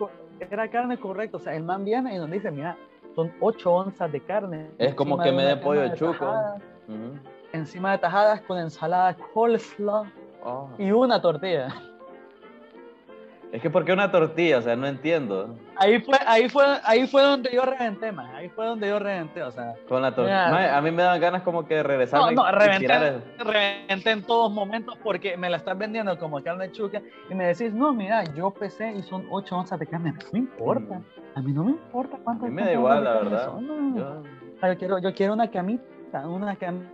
era 0.51 0.69
carne 0.71 0.97
correcta. 0.99 1.37
O 1.37 1.41
sea, 1.41 1.55
el 1.55 1.63
man 1.65 1.85
viene 1.85 2.15
y 2.15 2.19
nos 2.19 2.31
dice, 2.31 2.51
mira, 2.51 2.77
son 3.15 3.33
8 3.41 3.73
onzas 3.73 4.11
de 4.13 4.21
carne. 4.21 4.71
Es 4.79 4.95
como 4.95 5.19
que 5.19 5.31
de 5.31 5.37
me 5.37 5.45
dé 5.45 5.57
pollo 5.57 5.83
de 5.83 5.93
chuco. 5.95 6.13
tajadas, 6.13 6.63
encima 7.53 7.93
de 7.93 7.99
tajadas 7.99 8.41
con 8.43 8.59
ensalada 8.59 9.15
coleslaw 9.35 10.05
Oh. 10.45 10.69
y 10.79 10.91
una 10.91 11.21
tortilla. 11.23 11.69
Es 13.53 13.61
que 13.61 13.69
¿por 13.69 13.85
qué 13.85 13.93
una 13.93 14.11
tortilla? 14.11 14.59
O 14.59 14.63
sea, 14.63 14.75
no 14.77 14.87
entiendo. 14.87 15.55
Ahí 15.77 16.01
fue, 16.01 16.17
ahí 16.27 16.49
fue, 16.49 16.65
ahí 16.85 17.07
fue 17.07 17.23
donde 17.23 17.51
yo 17.53 17.63
reventé, 17.67 18.11
man. 18.11 18.35
Ahí 18.35 18.49
fue 18.49 18.65
donde 18.65 18.89
yo 18.89 18.99
reventé, 18.99 19.43
o 19.43 19.51
sea. 19.53 19.75
Con 19.87 20.01
la 20.01 20.15
tortilla. 20.15 20.75
A 20.77 20.81
mí 20.81 20.91
me 20.91 21.03
dan 21.03 21.21
ganas 21.21 21.43
como 21.43 21.67
que 21.67 21.75
de 21.75 21.83
No, 21.83 21.89
regresar 21.89 22.21
no, 22.33 22.49
y 22.49 22.51
reventé, 22.53 22.87
el- 22.97 23.23
reventé 23.39 24.11
en 24.11 24.23
todos 24.23 24.51
momentos 24.51 24.97
porque 25.03 25.37
me 25.37 25.51
la 25.51 25.59
estás 25.59 25.77
vendiendo 25.77 26.19
como 26.19 26.43
carne 26.43 26.73
chuca 26.73 27.03
y 27.29 27.35
me 27.35 27.45
decís, 27.47 27.75
no, 27.75 27.93
mira, 27.93 28.25
yo 28.35 28.51
pesé 28.53 28.93
y 28.93 29.03
son 29.03 29.27
8 29.31 29.55
onzas 29.55 29.79
de 29.79 29.87
carne. 29.87 30.13
No 30.13 30.19
me 30.33 30.39
importa. 30.39 31.03
A 31.35 31.41
mí 31.43 31.53
no 31.53 31.65
me 31.65 31.73
importa 31.73 32.17
cuánto 32.25 32.45
Mm. 32.45 32.47
A 32.47 32.49
mí 32.49 32.55
me 32.57 32.65
da 32.65 32.73
igual, 32.73 33.05
la 33.05 33.13
verdad. 33.15 33.45
Son, 33.45 33.67
no. 33.67 33.99
Yo- 33.99 34.23
Yo 34.67 34.79
quiero, 34.79 34.99
yo 34.99 35.13
quiero 35.13 35.33
una 35.35 35.51
camita, 35.51 36.27
una 36.27 36.57
camita. 36.57 36.89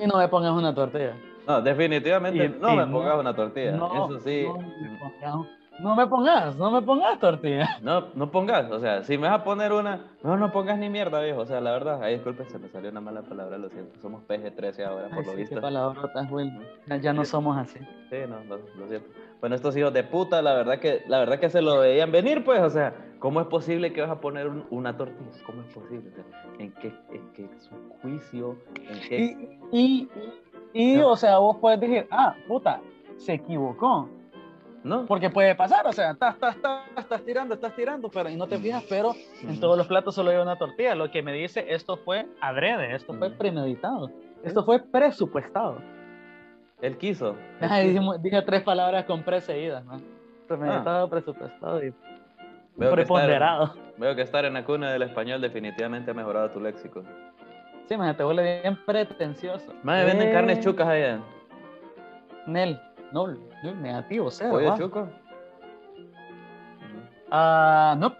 Y 0.00 0.06
no 0.06 0.16
me 0.18 0.28
pongas 0.28 0.52
una 0.52 0.72
tortilla. 0.72 1.14
No, 1.48 1.60
definitivamente 1.60 2.44
Y- 2.44 2.48
no 2.60 2.72
y 2.72 2.76
me 2.76 2.86
no- 2.86 2.92
pongas 2.92 3.18
una 3.18 3.34
tortilla. 3.34 3.72
No, 3.72 4.06
Eso 4.06 4.20
sí. 4.20 4.44
No 4.46 4.58
me, 4.58 4.98
pongas, 4.98 5.46
no 5.82 5.94
me 5.96 6.06
pongas, 6.06 6.56
no 6.56 6.70
me 6.70 6.80
pongas 6.82 7.18
tortilla. 7.18 7.68
No, 7.82 8.06
no 8.14 8.30
pongas, 8.30 8.70
o 8.70 8.78
sea, 8.80 9.02
si 9.02 9.18
me 9.18 9.28
vas 9.28 9.40
a 9.40 9.44
poner 9.44 9.72
una, 9.72 10.06
no, 10.22 10.36
no 10.36 10.52
pongas 10.52 10.78
ni 10.78 10.88
mierda, 10.88 11.20
viejo. 11.20 11.40
O 11.40 11.46
sea, 11.46 11.60
la 11.60 11.72
verdad, 11.72 12.02
ay, 12.02 12.14
disculpe, 12.14 12.44
se 12.46 12.58
me 12.58 12.68
salió 12.68 12.90
una 12.90 13.00
mala 13.00 13.22
palabra, 13.22 13.58
lo 13.58 13.68
siento. 13.68 13.98
Somos 14.00 14.22
PG-13 14.28 14.84
ahora, 14.86 15.08
por 15.08 15.18
Ay, 15.18 15.24
lo 15.24 15.30
sí, 15.32 15.36
visto. 15.38 15.54
qué 15.56 15.60
palabrotas, 15.60 16.30
güey. 16.30 16.50
Ya, 16.86 16.96
ya 16.96 17.12
no 17.12 17.24
somos 17.24 17.56
así. 17.58 17.78
Sí, 18.10 18.16
no, 18.28 18.42
lo, 18.44 18.58
lo 18.78 18.88
siento. 18.88 19.08
Bueno, 19.40 19.56
estos 19.56 19.76
hijos 19.76 19.92
de 19.92 20.04
puta, 20.04 20.40
la 20.40 20.54
verdad 20.54 20.78
que, 20.78 21.02
la 21.08 21.18
verdad 21.18 21.40
que 21.40 21.50
se 21.50 21.60
lo 21.62 21.80
veían 21.80 22.12
venir, 22.12 22.44
pues, 22.44 22.60
o 22.62 22.70
sea, 22.70 22.94
¿cómo 23.18 23.40
es 23.40 23.46
posible 23.48 23.92
que 23.92 24.00
vas 24.00 24.10
a 24.10 24.20
poner 24.20 24.46
un- 24.48 24.64
una 24.70 24.96
tortilla? 24.96 25.30
¿Cómo 25.44 25.62
es 25.62 25.74
posible? 25.74 26.10
O 26.10 26.14
sea, 26.14 26.24
¿en 26.60 26.72
qué, 26.74 26.94
en 27.10 27.32
qué 27.32 27.48
juicio? 28.00 28.56
¿En 28.88 29.00
qué? 29.08 29.18
Y, 29.72 30.08
y, 30.72 30.92
y, 30.92 30.96
No. 30.96 31.08
o 31.10 31.16
sea, 31.16 31.38
vos 31.38 31.56
puedes 31.60 31.80
decir, 31.80 32.06
ah, 32.12 32.34
puta, 32.46 32.80
se 33.16 33.32
equivocó. 33.34 34.08
¿No? 34.84 35.06
Porque 35.06 35.30
puede 35.30 35.54
pasar, 35.54 35.86
o 35.86 35.92
sea, 35.92 36.10
estás, 36.10 36.34
estás, 36.34 36.56
estás, 36.56 36.80
estás 36.98 37.22
tirando, 37.24 37.54
estás 37.54 37.74
tirando, 37.76 38.08
pero 38.08 38.28
y 38.28 38.36
no 38.36 38.48
te 38.48 38.58
fijas, 38.58 38.84
pero 38.88 39.14
en 39.42 39.60
todos 39.60 39.78
los 39.78 39.86
platos 39.86 40.14
solo 40.14 40.30
hay 40.30 40.38
una 40.38 40.56
tortilla. 40.56 40.94
Lo 40.96 41.10
que 41.10 41.22
me 41.22 41.32
dice, 41.32 41.64
esto 41.68 41.96
fue 41.96 42.26
adrede, 42.40 42.94
esto 42.94 43.14
fue 43.14 43.30
premeditado, 43.30 44.10
esto 44.42 44.64
fue 44.64 44.80
presupuestado. 44.80 45.78
Él 46.80 46.98
quiso. 46.98 47.36
él 47.60 47.92
quiso. 47.92 48.18
dije 48.18 48.42
tres 48.42 48.62
palabras 48.62 49.04
con 49.04 49.22
pre 49.22 49.40
seguidas, 49.40 49.84
¿no? 49.84 50.00
Premeditado, 50.48 51.08
presupuestado 51.08 51.84
y 51.84 51.94
Veo 52.74 52.94
que, 52.94 53.02
estar, 53.02 53.18
preponderado. 53.18 53.74
veo 53.98 54.16
que 54.16 54.22
estar 54.22 54.44
en 54.44 54.54
la 54.54 54.64
cuna 54.64 54.90
del 54.90 55.02
español 55.02 55.40
definitivamente 55.40 56.10
ha 56.10 56.14
mejorado 56.14 56.50
tu 56.50 56.60
léxico. 56.60 57.02
Sí, 57.86 57.96
te 58.16 58.24
vuelve 58.24 58.62
bien 58.62 58.78
pretencioso. 58.86 59.74
Madre, 59.82 60.06
venden 60.06 60.28
Eh, 60.28 60.32
carnes 60.32 60.60
chucas 60.60 60.88
allá. 60.88 61.20
Nel, 62.46 62.80
no, 63.12 63.26
no, 63.28 63.74
negativo, 63.80 64.30
cero. 64.30 64.50
¿Pollo 64.52 64.70
va. 64.70 64.78
chuco? 64.78 65.08
Ah, 67.30 67.94
no. 67.98 68.14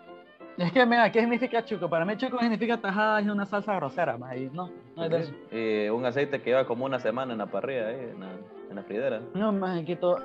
Es 0.58 0.70
que, 0.72 0.84
mira, 0.84 1.10
¿qué 1.10 1.20
significa 1.20 1.64
chuco? 1.64 1.88
Para 1.88 2.04
mí 2.04 2.16
chuco 2.16 2.38
significa 2.38 2.76
tajada 2.76 3.20
y 3.22 3.28
una 3.28 3.46
salsa 3.46 3.74
grosera, 3.76 4.18
man, 4.18 4.36
y 4.36 4.46
no, 4.54 4.70
no 4.96 5.04
es 5.04 5.10
de 5.10 5.18
eso. 5.18 5.32
Y 5.50 5.88
un 5.88 6.04
aceite 6.04 6.40
que 6.42 6.50
lleva 6.50 6.66
como 6.66 6.84
una 6.84 6.98
semana 6.98 7.32
en 7.32 7.38
la 7.38 7.46
parrilla, 7.46 7.88
ahí, 7.88 7.94
en, 8.12 8.20
la, 8.20 8.26
en 8.70 8.76
la 8.76 8.82
fridera. 8.82 9.20
No, 9.34 9.50
más 9.52 9.80
aquí 9.80 9.96
todo, 9.96 10.18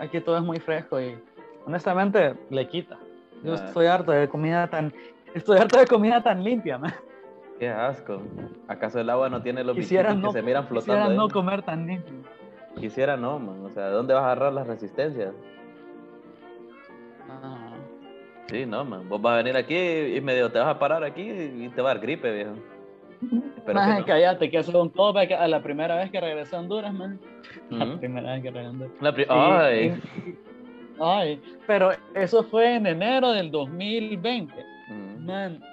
aquí 0.00 0.20
todo 0.20 0.38
es 0.38 0.42
muy 0.42 0.58
fresco 0.60 1.00
y 1.00 1.18
honestamente 1.66 2.34
le 2.50 2.66
quita. 2.68 2.96
Yo 3.44 3.52
Ah. 3.52 3.66
estoy 3.66 3.86
harto 3.86 4.12
de 4.12 4.28
comida 4.28 4.66
tan, 4.68 4.92
estoy 5.34 5.58
harto 5.58 5.78
de 5.78 5.86
comida 5.86 6.22
tan 6.22 6.42
limpia, 6.42 6.78
man. 6.78 6.94
Qué 7.58 7.68
asco. 7.68 8.22
¿Acaso 8.68 8.98
el 8.98 9.08
agua 9.10 9.28
no 9.28 9.42
tiene 9.42 9.62
los 9.62 9.76
Quisiera 9.76 10.10
bichitos 10.10 10.22
no, 10.22 10.32
que 10.32 10.40
se 10.40 10.42
miran 10.44 10.62
quisiera 10.64 10.82
flotando 10.84 11.10
ahí? 11.10 11.16
no 11.16 11.28
comer 11.28 11.62
tan 11.62 11.86
limpio. 11.86 12.14
Quisiera 12.78 13.16
no, 13.16 13.38
man. 13.38 13.64
O 13.64 13.70
sea, 13.70 13.86
¿de 13.86 13.92
dónde 13.94 14.14
vas 14.14 14.22
a 14.22 14.26
agarrar 14.26 14.52
las 14.52 14.66
resistencias? 14.66 15.32
Ah. 17.28 17.74
Sí, 18.48 18.64
no, 18.66 18.84
man. 18.84 19.08
Vos 19.08 19.20
vas 19.20 19.34
a 19.34 19.36
venir 19.38 19.56
aquí 19.56 19.76
y 19.76 20.20
medio 20.20 20.50
te 20.50 20.58
vas 20.58 20.68
a 20.68 20.78
parar 20.78 21.02
aquí 21.02 21.22
y 21.22 21.68
te 21.74 21.82
va 21.82 21.90
a 21.90 21.94
dar 21.94 22.02
gripe, 22.02 22.30
viejo. 22.32 22.52
Maje, 23.72 24.00
no. 24.00 24.06
cállate, 24.06 24.50
que 24.50 24.58
eso 24.58 24.70
es 24.70 24.76
un 24.76 24.90
callback 24.90 25.32
a 25.32 25.48
la 25.48 25.62
primera 25.62 25.96
vez 25.96 26.10
que 26.10 26.20
regresé 26.20 26.54
a 26.54 26.60
Honduras, 26.60 26.92
man. 26.92 27.18
La 27.70 27.98
primera 27.98 28.34
vez 28.34 28.42
que 28.42 28.50
regresé 28.50 28.66
a 28.66 28.70
Honduras. 28.70 28.92
La 29.00 29.12
pri- 29.12 29.24
Y- 29.24 29.26
Ay. 29.30 30.00
ay, 31.00 31.42
pero 31.66 31.90
eso 32.14 32.44
fue 32.44 32.76
en 32.76 32.86
enero 32.86 33.32
del 33.32 33.50
2020. 33.50 34.52
Ujú. 34.54 35.20
Man, 35.22 35.24
maje, 35.24 35.60
me- 35.60 35.66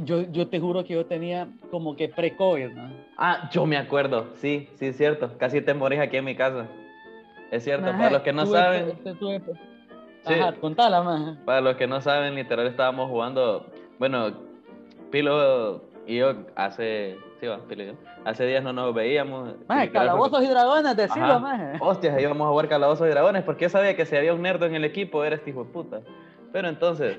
yo, 0.00 0.22
yo 0.30 0.48
te 0.48 0.60
juro 0.60 0.84
que 0.84 0.94
yo 0.94 1.06
tenía 1.06 1.48
como 1.70 1.96
que 1.96 2.08
pre-COVID, 2.08 2.72
man. 2.72 2.96
Ah, 3.16 3.48
yo 3.52 3.66
me 3.66 3.76
acuerdo. 3.76 4.28
Sí, 4.36 4.68
sí, 4.74 4.86
es 4.86 4.96
cierto. 4.96 5.36
Casi 5.38 5.60
te 5.60 5.74
morís 5.74 6.00
aquí 6.00 6.16
en 6.16 6.24
mi 6.24 6.34
casa. 6.36 6.66
Es 7.50 7.64
cierto. 7.64 7.86
Para 7.90 8.10
los 8.10 8.22
que 8.22 8.32
no 8.32 8.44
tuve- 8.44 8.58
saben, 8.58 8.98
te- 9.02 9.14
tuve- 9.14 9.42
Sí. 10.26 10.34
Ajá, 10.34 10.52
contala, 10.60 11.02
maje. 11.02 11.38
para 11.46 11.62
los 11.62 11.76
que 11.76 11.86
no 11.86 12.00
saben, 12.02 12.34
literal 12.34 12.66
estábamos 12.66 13.08
jugando. 13.08 13.66
Bueno, 13.98 14.32
Pilo 15.10 15.82
y 16.06 16.18
yo 16.18 16.34
hace. 16.56 17.16
Sí, 17.40 17.46
va, 17.46 17.58
Pilo 17.66 17.82
y 17.84 17.86
yo. 17.86 17.92
Hace 18.26 18.44
días 18.46 18.62
no 18.62 18.72
nos 18.74 18.94
veíamos. 18.94 19.48
Literal, 19.60 19.90
calabozos 19.92 20.42
y 20.44 20.46
dragones, 20.48 20.94
decilo, 20.94 21.40
maje. 21.40 21.78
Hostias, 21.80 22.20
íbamos 22.20 22.46
a 22.46 22.50
jugar 22.50 22.68
calabozos 22.68 23.06
y 23.06 23.10
dragones 23.10 23.42
porque 23.44 23.64
yo 23.64 23.68
sabía 23.70 23.96
que 23.96 24.04
si 24.04 24.14
había 24.14 24.34
un 24.34 24.42
nerdo 24.42 24.66
en 24.66 24.74
el 24.74 24.84
equipo 24.84 25.24
era 25.24 25.36
este 25.36 25.50
hijo 25.50 25.64
de 25.64 25.70
puta. 25.70 26.00
Pero 26.52 26.68
entonces, 26.68 27.18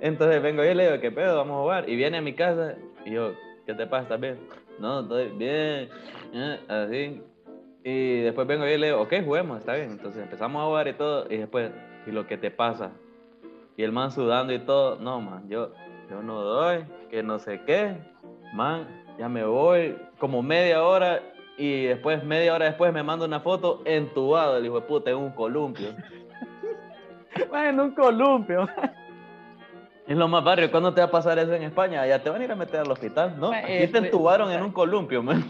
entonces 0.00 0.42
vengo 0.42 0.62
yo 0.64 0.70
y 0.70 0.74
le 0.74 0.86
digo, 0.88 1.00
¿qué 1.00 1.10
pedo? 1.10 1.36
Vamos 1.36 1.56
a 1.58 1.62
jugar. 1.62 1.88
Y 1.88 1.96
viene 1.96 2.18
a 2.18 2.20
mi 2.22 2.34
casa 2.34 2.74
y 3.04 3.12
yo, 3.12 3.32
¿qué 3.66 3.74
te 3.74 3.86
pasa? 3.86 4.02
¿Estás 4.04 4.20
bien? 4.20 4.38
No, 4.78 5.00
estoy 5.00 5.28
bien. 5.30 5.88
eh, 6.32 6.60
Así. 6.68 7.22
Y 7.84 8.20
después 8.22 8.46
vengo 8.46 8.64
yo 8.66 8.72
y 8.72 8.78
le 8.78 8.88
digo, 8.88 9.00
ok, 9.02 9.14
juguemos, 9.24 9.58
está 9.60 9.74
bien. 9.74 9.90
Entonces 9.92 10.22
empezamos 10.22 10.60
a 10.62 10.66
jugar 10.66 10.88
y 10.88 10.92
todo. 10.94 11.26
Y 11.30 11.36
después, 11.38 11.70
¿y 12.06 12.10
lo 12.10 12.26
que 12.26 12.36
te 12.36 12.50
pasa? 12.50 12.90
Y 13.76 13.82
el 13.82 13.92
man 13.92 14.10
sudando 14.10 14.52
y 14.52 14.58
todo. 14.58 14.96
No, 14.96 15.20
man, 15.20 15.48
yo, 15.48 15.72
yo 16.10 16.22
no 16.22 16.40
doy, 16.42 16.84
que 17.10 17.22
no 17.22 17.38
sé 17.38 17.60
qué. 17.66 17.96
Man, 18.54 18.86
ya 19.18 19.28
me 19.28 19.44
voy. 19.44 19.96
Como 20.18 20.42
media 20.42 20.82
hora 20.82 21.20
y 21.58 21.84
después, 21.84 22.22
media 22.24 22.54
hora 22.54 22.66
después, 22.66 22.92
me 22.92 23.02
manda 23.02 23.24
una 23.24 23.40
foto 23.40 23.82
entubado, 23.84 24.56
el 24.58 24.66
hijo 24.66 24.80
de 24.80 24.86
puta, 24.86 25.10
en 25.10 25.16
un 25.16 25.30
columpio. 25.30 25.88
En 27.52 27.78
un 27.78 27.90
columpio. 27.90 28.66
Es 30.06 30.16
lo 30.16 30.28
más 30.28 30.44
barrio. 30.44 30.70
¿Cuándo 30.70 30.94
te 30.94 31.00
va 31.00 31.06
a 31.08 31.10
pasar 31.10 31.38
eso 31.38 31.52
en 31.52 31.64
España? 31.64 32.06
Ya 32.06 32.22
te 32.22 32.30
van 32.30 32.40
a 32.40 32.44
ir 32.44 32.52
a 32.52 32.56
meter 32.56 32.80
al 32.80 32.90
hospital, 32.90 33.34
¿no? 33.38 33.50
Ma, 33.50 33.58
Aquí 33.58 33.72
eh, 33.72 33.88
te 33.88 33.98
fue- 33.98 34.06
entubaron 34.06 34.50
en 34.52 34.62
un 34.62 34.70
columpio, 34.70 35.22
man. 35.22 35.44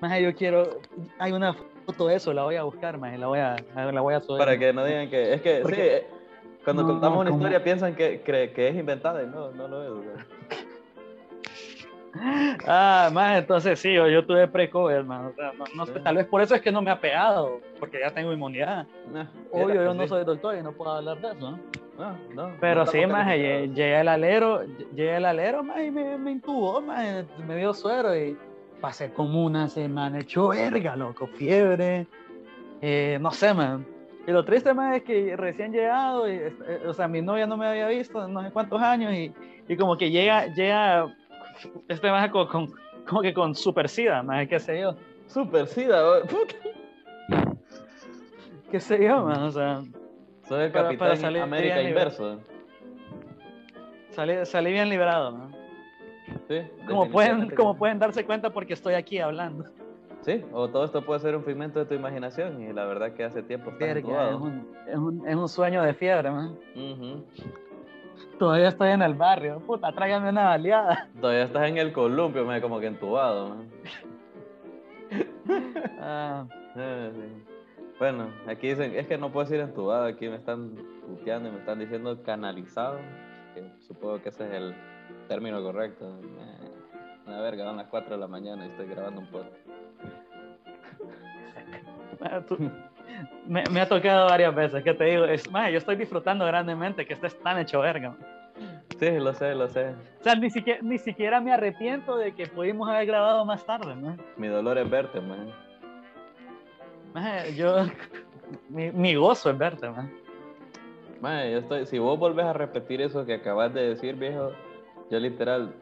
Maje, 0.00 0.22
yo 0.22 0.34
quiero. 0.34 0.78
Hay 1.18 1.32
una 1.32 1.54
foto 1.84 2.06
de 2.06 2.16
eso, 2.16 2.32
la 2.32 2.44
voy 2.44 2.56
a 2.56 2.62
buscar, 2.62 2.96
maje. 2.96 3.18
La 3.18 3.26
voy 3.26 3.38
a, 3.40 3.56
la 3.74 4.00
voy 4.00 4.14
a 4.14 4.20
subir. 4.20 4.38
Para 4.38 4.58
que 4.58 4.72
no 4.72 4.84
digan 4.84 5.10
que. 5.10 5.34
Es 5.34 5.42
que, 5.42 5.56
sí, 5.56 5.62
Porque- 5.62 5.96
eh, 5.98 6.06
cuando 6.64 6.82
No, 6.82 6.88
contamos 6.88 7.18
una 7.20 7.30
¿cómo? 7.30 7.40
historia 7.42 7.62
piensan 7.64 7.94
que, 7.94 8.20
que, 8.22 8.52
que 8.52 8.68
es 8.68 8.76
inventada 8.76 9.22
y 9.22 9.26
no, 9.26 9.50
no 9.52 9.68
lo 9.68 9.82
es. 10.02 10.08
Ah, 12.66 13.08
más 13.12 13.38
entonces 13.38 13.78
sí, 13.78 13.94
yo, 13.94 14.08
yo 14.08 14.26
tuve 14.26 14.48
pre-COVID, 14.48 14.92
hermano. 14.94 15.28
O 15.28 15.32
sea, 15.32 15.52
no, 15.52 15.64
no 15.76 15.86
sé, 15.86 15.94
Sí. 15.94 16.00
tal 16.02 16.16
vez 16.16 16.26
por 16.26 16.42
eso 16.42 16.56
es 16.56 16.60
que 16.60 16.72
no 16.72 16.82
me 16.82 16.90
ha 16.90 17.00
pegado, 17.00 17.60
porque 17.78 18.00
ya 18.00 18.10
tengo 18.10 18.32
inmunidad. 18.32 18.84
Nah, 19.12 19.26
Obvio, 19.52 19.76
yo 19.84 19.92
que 19.92 19.96
no 19.96 20.08
soy 20.08 20.24
doctor 20.24 20.56
y 20.58 20.62
no 20.62 20.72
puedo 20.72 20.90
hablar 20.90 21.20
de 21.20 21.28
eso. 21.28 21.50
¿no? 21.52 21.58
No, 22.00 22.16
no, 22.34 22.56
Pero 22.60 22.84
no 22.86 22.90
sí, 22.90 23.04
más 23.06 23.26
llegué 23.28 23.94
al 23.96 24.08
alero, 24.08 24.62
llegué 24.94 25.16
al 25.16 25.26
alero, 25.26 25.62
más 25.62 25.82
y 25.82 25.90
me, 25.90 26.16
me 26.16 26.30
intubó, 26.32 26.80
más 26.80 27.26
me 27.46 27.56
dio 27.56 27.74
suero 27.74 28.16
y 28.16 28.38
pasé 28.80 29.12
como 29.12 29.44
una 29.44 29.68
semana 29.68 30.20
hecho 30.20 30.48
verga, 30.48 30.96
loco, 30.96 31.26
fiebre, 31.26 32.06
eh, 32.80 33.18
no 33.20 33.30
sé, 33.32 33.52
man. 33.52 33.86
Y 34.26 34.30
lo 34.32 34.42
triste 34.46 34.72
más 34.72 34.96
es 34.96 35.02
que 35.02 35.36
recién 35.36 35.72
llegado, 35.72 36.26
y, 36.26 36.36
eh, 36.36 36.82
o 36.86 36.94
sea, 36.94 37.06
mi 37.06 37.20
novia 37.20 37.46
no 37.46 37.58
me 37.58 37.66
había 37.66 37.88
visto 37.88 38.26
no 38.28 38.42
sé 38.42 38.50
cuántos 38.50 38.80
años 38.80 39.12
y, 39.12 39.30
y 39.68 39.76
como 39.76 39.98
que 39.98 40.10
llega, 40.10 40.46
llega, 40.46 41.06
este 41.88 42.10
más 42.10 42.30
con, 42.30 42.46
con- 42.48 42.72
como 43.06 43.20
que 43.20 43.34
con 43.34 43.54
super 43.54 43.88
sida, 43.90 44.22
más 44.22 44.48
qué 44.48 44.58
sé 44.58 44.80
yo, 44.80 44.94
Super 45.26 45.66
sida, 45.66 46.22
puta. 46.28 46.54
qué 48.70 48.80
sé 48.80 49.04
yo, 49.04 49.22
man, 49.24 49.42
o 49.42 49.50
sea, 49.50 49.82
Soy 50.50 50.64
el 50.64 50.72
Pero- 50.72 50.84
capitán 50.86 51.08
pero 51.10 51.20
salí 51.20 51.38
América 51.38 51.80
inverso. 51.80 52.40
salí, 54.10 54.34
salí 54.44 54.72
bien 54.72 54.88
liberado, 54.88 55.30
man. 55.30 55.54
Sí, 56.48 56.62
Como 56.88 57.08
pueden, 57.08 57.50
como 57.50 57.76
pueden 57.76 58.00
darse 58.00 58.24
cuenta 58.26 58.50
porque 58.50 58.72
estoy 58.72 58.94
aquí 58.94 59.20
hablando. 59.20 59.66
Sí, 60.22 60.44
o 60.52 60.68
todo 60.68 60.84
esto 60.84 61.02
puede 61.02 61.20
ser 61.20 61.36
un 61.36 61.44
pigmento 61.44 61.78
de 61.78 61.84
tu 61.86 61.94
imaginación 61.94 62.60
y 62.62 62.72
la 62.72 62.84
verdad 62.84 63.12
que 63.12 63.22
hace 63.22 63.44
tiempo 63.44 63.70
Verga, 63.78 64.30
es, 64.30 64.34
un, 64.34 64.68
es, 64.88 64.96
un, 64.96 65.28
es 65.28 65.36
un 65.36 65.48
sueño 65.48 65.82
de 65.84 65.94
fiebre, 65.94 66.32
man. 66.32 66.58
Ujú. 66.74 67.24
Todavía 68.40 68.68
estoy 68.70 68.88
en 68.90 69.02
el 69.02 69.14
barrio. 69.14 69.60
Puta, 69.60 69.92
tráigame 69.92 70.30
una 70.30 70.46
baleada. 70.46 71.08
Todavía 71.20 71.44
estás 71.44 71.68
en 71.68 71.78
el 71.78 71.92
columpio, 71.92 72.44
me 72.44 72.60
como 72.60 72.80
que 72.80 72.86
entubado. 72.88 73.50
man. 73.50 73.68
Ah, 76.00 76.44
Ah, 76.76 77.08
sí. 77.12 77.49
Bueno, 78.00 78.32
aquí 78.48 78.68
dicen, 78.68 78.94
es 78.96 79.06
que 79.06 79.18
no 79.18 79.30
puedo 79.30 79.44
decir 79.44 79.60
entubado, 79.60 80.06
aquí 80.06 80.26
me 80.26 80.36
están 80.36 80.74
puteando 81.06 81.50
y 81.50 81.52
me 81.52 81.58
están 81.58 81.78
diciendo 81.78 82.22
canalizado, 82.22 82.98
que 83.54 83.62
supongo 83.86 84.22
que 84.22 84.30
ese 84.30 84.46
es 84.46 84.52
el 84.54 84.74
término 85.28 85.62
correcto. 85.62 86.06
Eh, 86.08 86.70
Una 87.26 87.42
verga, 87.42 87.66
son 87.66 87.76
las 87.76 87.88
4 87.88 88.14
de 88.14 88.18
la 88.18 88.26
mañana 88.26 88.64
y 88.64 88.70
estoy 88.70 88.86
grabando 88.86 89.20
un 89.20 89.26
podcast. 89.26 89.54
me, 93.46 93.64
me 93.70 93.80
ha 93.82 93.86
tocado 93.86 94.28
varias 94.30 94.54
veces, 94.54 94.82
que 94.82 94.94
te 94.94 95.04
digo, 95.04 95.26
es 95.26 95.50
más, 95.50 95.70
yo 95.70 95.76
estoy 95.76 95.96
disfrutando 95.96 96.46
grandemente 96.46 97.04
que 97.04 97.12
estés 97.12 97.38
tan 97.42 97.58
hecho 97.58 97.80
verga. 97.80 98.12
man. 98.12 98.18
Sí, 98.98 99.10
lo 99.18 99.34
sé, 99.34 99.54
lo 99.54 99.68
sé. 99.68 99.94
O 100.20 100.22
sea, 100.24 100.34
ni 100.36 100.48
siquiera, 100.48 100.80
ni 100.82 100.96
siquiera 100.96 101.38
me 101.42 101.52
arrepiento 101.52 102.16
de 102.16 102.34
que 102.34 102.46
pudimos 102.46 102.88
haber 102.88 103.04
grabado 103.06 103.44
más 103.44 103.62
tarde, 103.66 103.94
man. 103.94 104.18
Mi 104.38 104.48
dolor 104.48 104.78
es 104.78 104.88
verte, 104.88 105.20
man. 105.20 105.52
Maje, 107.14 107.54
yo, 107.54 107.76
mi, 108.68 108.90
mi 108.92 109.14
gozo 109.14 109.50
es 109.50 109.58
verte, 109.58 109.88
man. 109.90 110.10
Man, 111.20 111.50
yo 111.50 111.58
estoy, 111.58 111.86
si 111.86 111.98
vos 111.98 112.18
volvés 112.18 112.46
a 112.46 112.52
repetir 112.52 113.00
eso 113.02 113.26
que 113.26 113.34
acabas 113.34 113.74
de 113.74 113.90
decir, 113.90 114.14
viejo, 114.16 114.52
yo 115.10 115.18
literal 115.18 115.74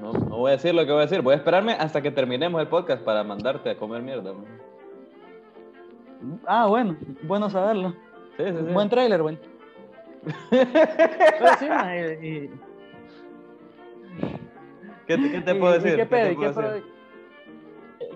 no, 0.00 0.12
no 0.12 0.36
voy 0.38 0.48
a 0.50 0.52
decir 0.54 0.74
lo 0.74 0.84
que 0.84 0.90
voy 0.90 1.00
a 1.00 1.06
decir. 1.06 1.20
Voy 1.22 1.34
a 1.34 1.36
esperarme 1.36 1.72
hasta 1.74 2.00
que 2.02 2.10
terminemos 2.10 2.60
el 2.60 2.66
podcast 2.66 3.02
para 3.04 3.22
mandarte 3.22 3.70
a 3.70 3.76
comer 3.76 4.02
mierda. 4.02 4.32
man. 4.32 4.46
Ah, 6.46 6.66
bueno, 6.66 6.96
bueno 7.22 7.48
saberlo. 7.50 7.90
Sí, 8.36 8.44
sí, 8.44 8.52
sí. 8.66 8.72
Buen 8.72 8.88
trailer, 8.88 9.22
güey. 9.22 9.38
Pero 10.50 11.50
sí, 11.58 11.68
maje, 11.68 12.18
y, 12.26 12.50
¿Qué, 15.06 15.18
te- 15.18 15.30
qué 15.32 15.40
te 15.40 15.54
¿Y- 15.56 15.58
puedo 15.60 15.72
decir? 15.74 15.90
¿Qué, 15.92 15.96
¿Qué 15.98 16.06
pedo? 16.06 16.26
te 16.26 16.32
¿Y 16.32 16.36
puedo 16.36 16.54
qué, 16.54 16.62
decir? 16.62 16.91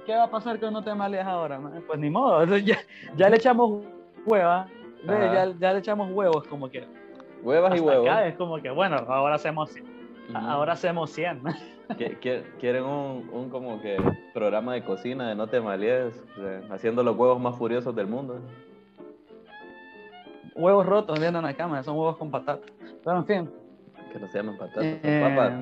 Qué 0.07 0.14
va 0.14 0.25
a 0.25 0.31
pasar 0.31 0.59
cuando 0.59 0.83
te 0.83 0.95
maleas 0.95 1.27
ahora? 1.27 1.59
man? 1.59 1.83
Pues 1.87 1.99
ni 1.99 2.09
modo, 2.11 2.45
ya, 2.59 2.79
ya 3.16 3.29
le 3.29 3.37
echamos 3.37 3.85
hueva, 4.25 4.66
ya, 5.07 5.53
ya 5.59 5.73
le 5.73 5.79
echamos 5.81 6.11
huevos, 6.12 6.47
como 6.49 6.69
que 6.71 6.87
Huevas 7.42 7.77
y 7.77 7.81
huevos. 7.81 8.09
acá 8.09 8.27
es 8.27 8.35
como 8.37 8.57
que, 8.59 8.71
bueno, 8.71 8.97
ahora 9.09 9.35
hacemos, 9.37 9.71
Ujú. 9.71 10.37
ahora 10.37 10.73
hacemos 10.73 11.11
100. 11.11 11.42
¿no? 11.42 11.51
Qui- 11.90 12.19
qui- 12.19 12.42
Quieren 12.59 12.83
un, 12.85 13.29
un 13.33 13.49
como 13.51 13.81
que 13.81 13.97
programa 14.35 14.75
de 14.75 14.83
cocina 14.83 15.29
de 15.29 15.35
no 15.37 15.47
te 15.47 15.61
sea, 16.35 16.75
haciendo 16.75 17.03
los 17.05 17.16
huevos 17.16 17.38
más 17.40 17.57
furiosos 17.57 17.95
del 17.95 18.09
mundo. 18.09 18.40
huevos 20.57 20.85
rotos 20.87 21.21
viendo 21.21 21.38
en 21.38 21.45
la 21.45 21.55
cama, 21.55 21.83
son 21.85 21.97
huevos 21.97 22.16
con 22.16 22.31
patata. 22.31 22.66
Pero 23.05 23.19
en 23.19 23.27
fin. 23.27 23.51
Que 24.12 24.19
no 24.19 24.27
se 24.27 24.38
llaman 24.38 24.57
patatas, 24.57 24.83
son 24.85 24.99
eh, 25.05 25.21
papas. 25.23 25.53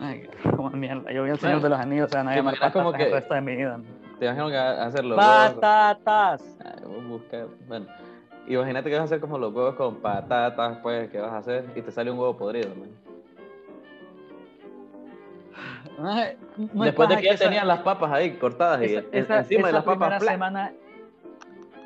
Ay, 0.00 0.28
como 0.56 0.70
mierda. 0.70 1.10
Yo 1.12 1.24
vi 1.24 1.30
el 1.30 1.38
Señor 1.38 1.62
de 1.62 1.68
los 1.68 1.78
Anillos, 1.78 2.06
o 2.06 2.10
sea, 2.10 2.22
nadie 2.24 2.38
¿Te 2.38 2.42
me 2.42 2.72
como 2.72 2.92
que... 2.92 3.04
el 3.04 3.12
resto 3.12 3.34
de 3.34 3.40
mi 3.40 3.56
vida. 3.56 3.80
Te 4.18 4.26
imagino 4.26 4.48
que 4.48 4.56
vas 4.56 4.78
a 4.78 4.86
hacer 4.86 5.04
los 5.04 5.18
huevos. 5.18 5.54
Patatas. 5.54 6.58
Ay, 6.64 6.84
vos 6.84 7.04
busca- 7.08 7.46
Bueno, 7.66 7.86
imagínate 8.46 8.88
que 8.90 8.94
vas 8.96 9.02
a 9.02 9.04
hacer 9.04 9.20
como 9.20 9.38
los 9.38 9.52
huevos 9.54 9.74
con 9.74 9.96
patatas, 9.96 10.78
pues, 10.82 11.10
que 11.10 11.18
vas 11.20 11.32
a 11.32 11.38
hacer 11.38 11.64
y 11.74 11.82
te 11.82 11.90
sale 11.90 12.10
un 12.10 12.18
huevo 12.18 12.36
podrido, 12.36 12.68
man. 12.74 12.90
Ay, 16.04 16.36
no 16.56 16.84
es 16.84 16.86
Después 16.86 17.08
de 17.08 17.16
que 17.16 17.22
ya 17.24 17.32
esa- 17.32 17.44
tenían 17.44 17.68
las 17.68 17.80
papas 17.80 18.10
ahí 18.12 18.32
cortadas 18.36 18.80
y 18.82 18.84
esa, 18.86 18.98
en- 19.00 19.06
esa- 19.12 19.38
encima 19.38 19.66
de 19.68 19.72
las 19.74 19.84
papas, 19.84 20.08
primera 20.18 20.32
semana, 20.32 20.72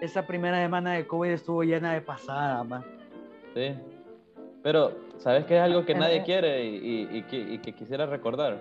esa 0.00 0.26
primera 0.26 0.56
semana 0.62 0.92
de 0.94 1.06
COVID 1.06 1.30
estuvo 1.30 1.62
llena 1.62 1.92
de 1.94 2.00
pasadas, 2.00 2.66
man. 2.66 2.84
Sí. 3.54 3.74
Pero, 4.62 4.92
¿sabes 5.18 5.44
qué 5.46 5.56
es 5.56 5.62
algo 5.62 5.84
que 5.84 5.94
nadie 5.94 6.22
quiere 6.22 6.64
y, 6.64 6.76
y- 6.76 7.08
y 7.18 7.22
que, 7.22 7.36
y 7.38 7.58
que 7.58 7.72
quisiera 7.72 8.06
recordar? 8.06 8.56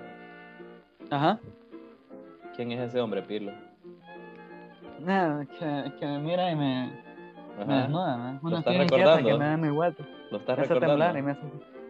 Ajá. 1.10 1.39
¿Quién 2.56 2.72
es 2.72 2.80
ese 2.82 3.00
hombre, 3.02 3.22
Pirlo? 3.22 3.52
Nada, 5.00 5.46
que, 5.46 5.91
que 6.00 6.06
me 6.06 6.20
mira 6.20 6.52
y 6.52 6.56
me, 6.56 6.91
me 7.58 7.63
Ajá. 7.63 7.82
desnuda, 7.84 8.18
man. 8.18 8.39
Una 8.41 8.60
estás 8.60 8.74
fiebre 8.74 8.88
inquieta 8.88 9.15
recordando? 9.18 9.30
que 9.30 9.38
me 9.44 9.50
da 9.50 9.58
mi 9.58 9.70
vuelta. 9.70 10.04
Lo 10.32 10.38
estás 10.38 10.58
Me 10.58 10.63
hace 10.63 10.74
recordando. 10.74 11.20
y 11.20 11.22
me 11.22 11.32
hace... 11.32 11.41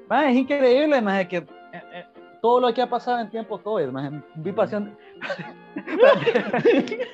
Man, 0.09 0.29
es 0.29 0.35
increíble, 0.35 1.01
man, 1.01 1.17
de 1.17 1.27
que 1.27 1.37
eh, 1.37 1.45
eh, 1.93 2.05
todo 2.41 2.59
lo 2.59 2.73
que 2.73 2.81
ha 2.81 2.89
pasado 2.89 3.19
en 3.19 3.29
tiempo 3.29 3.57
COVID, 3.59 3.87
man. 3.87 4.23
Vi 4.35 4.51
pasión... 4.51 4.97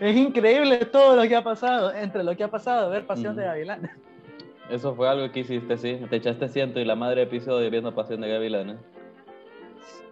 es 0.00 0.16
increíble 0.16 0.78
todo 0.86 1.16
lo 1.16 1.22
que 1.28 1.36
ha 1.36 1.42
pasado, 1.42 1.92
entre 1.92 2.22
lo 2.24 2.36
que 2.36 2.44
ha 2.44 2.50
pasado, 2.50 2.90
ver 2.90 3.06
Pasión 3.06 3.36
de 3.36 3.42
Ujú. 3.42 3.50
Eso 4.70 4.94
fue 4.94 5.08
algo 5.08 5.30
que 5.30 5.40
hiciste, 5.40 5.76
sí. 5.76 6.00
Te 6.08 6.16
echaste 6.16 6.48
ciento 6.48 6.80
y 6.80 6.84
la 6.84 6.94
madre 6.96 7.22
episodio 7.22 7.70
viendo 7.70 7.94
Pasión 7.94 8.20
de 8.20 8.28
Gavilanes. 8.30 8.76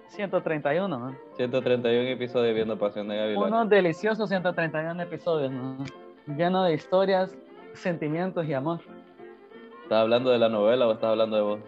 131, 0.09 0.99
man. 0.99 1.17
131 1.37 2.09
episodios 2.11 2.55
viendo 2.55 2.77
Pasión 2.79 3.09
de 3.09 3.17
Gavilanes. 3.17 3.49
Unos 3.49 3.69
deliciosos 3.71 4.29
131 4.29 5.03
episodios, 5.03 5.51
¿no? 5.51 5.79
lleno 6.37 6.65
de 6.65 6.75
historias, 6.75 7.35
sentimientos 7.73 8.47
y 8.47 8.53
amor. 8.55 8.81
¿Estás 9.85 9.99
hablando 10.03 10.31
de 10.31 10.39
la 10.39 10.49
novela 10.49 10.87
o 10.87 10.93
estás 10.93 11.11
hablando 11.11 11.37
de 11.37 11.43
vos? 11.43 11.61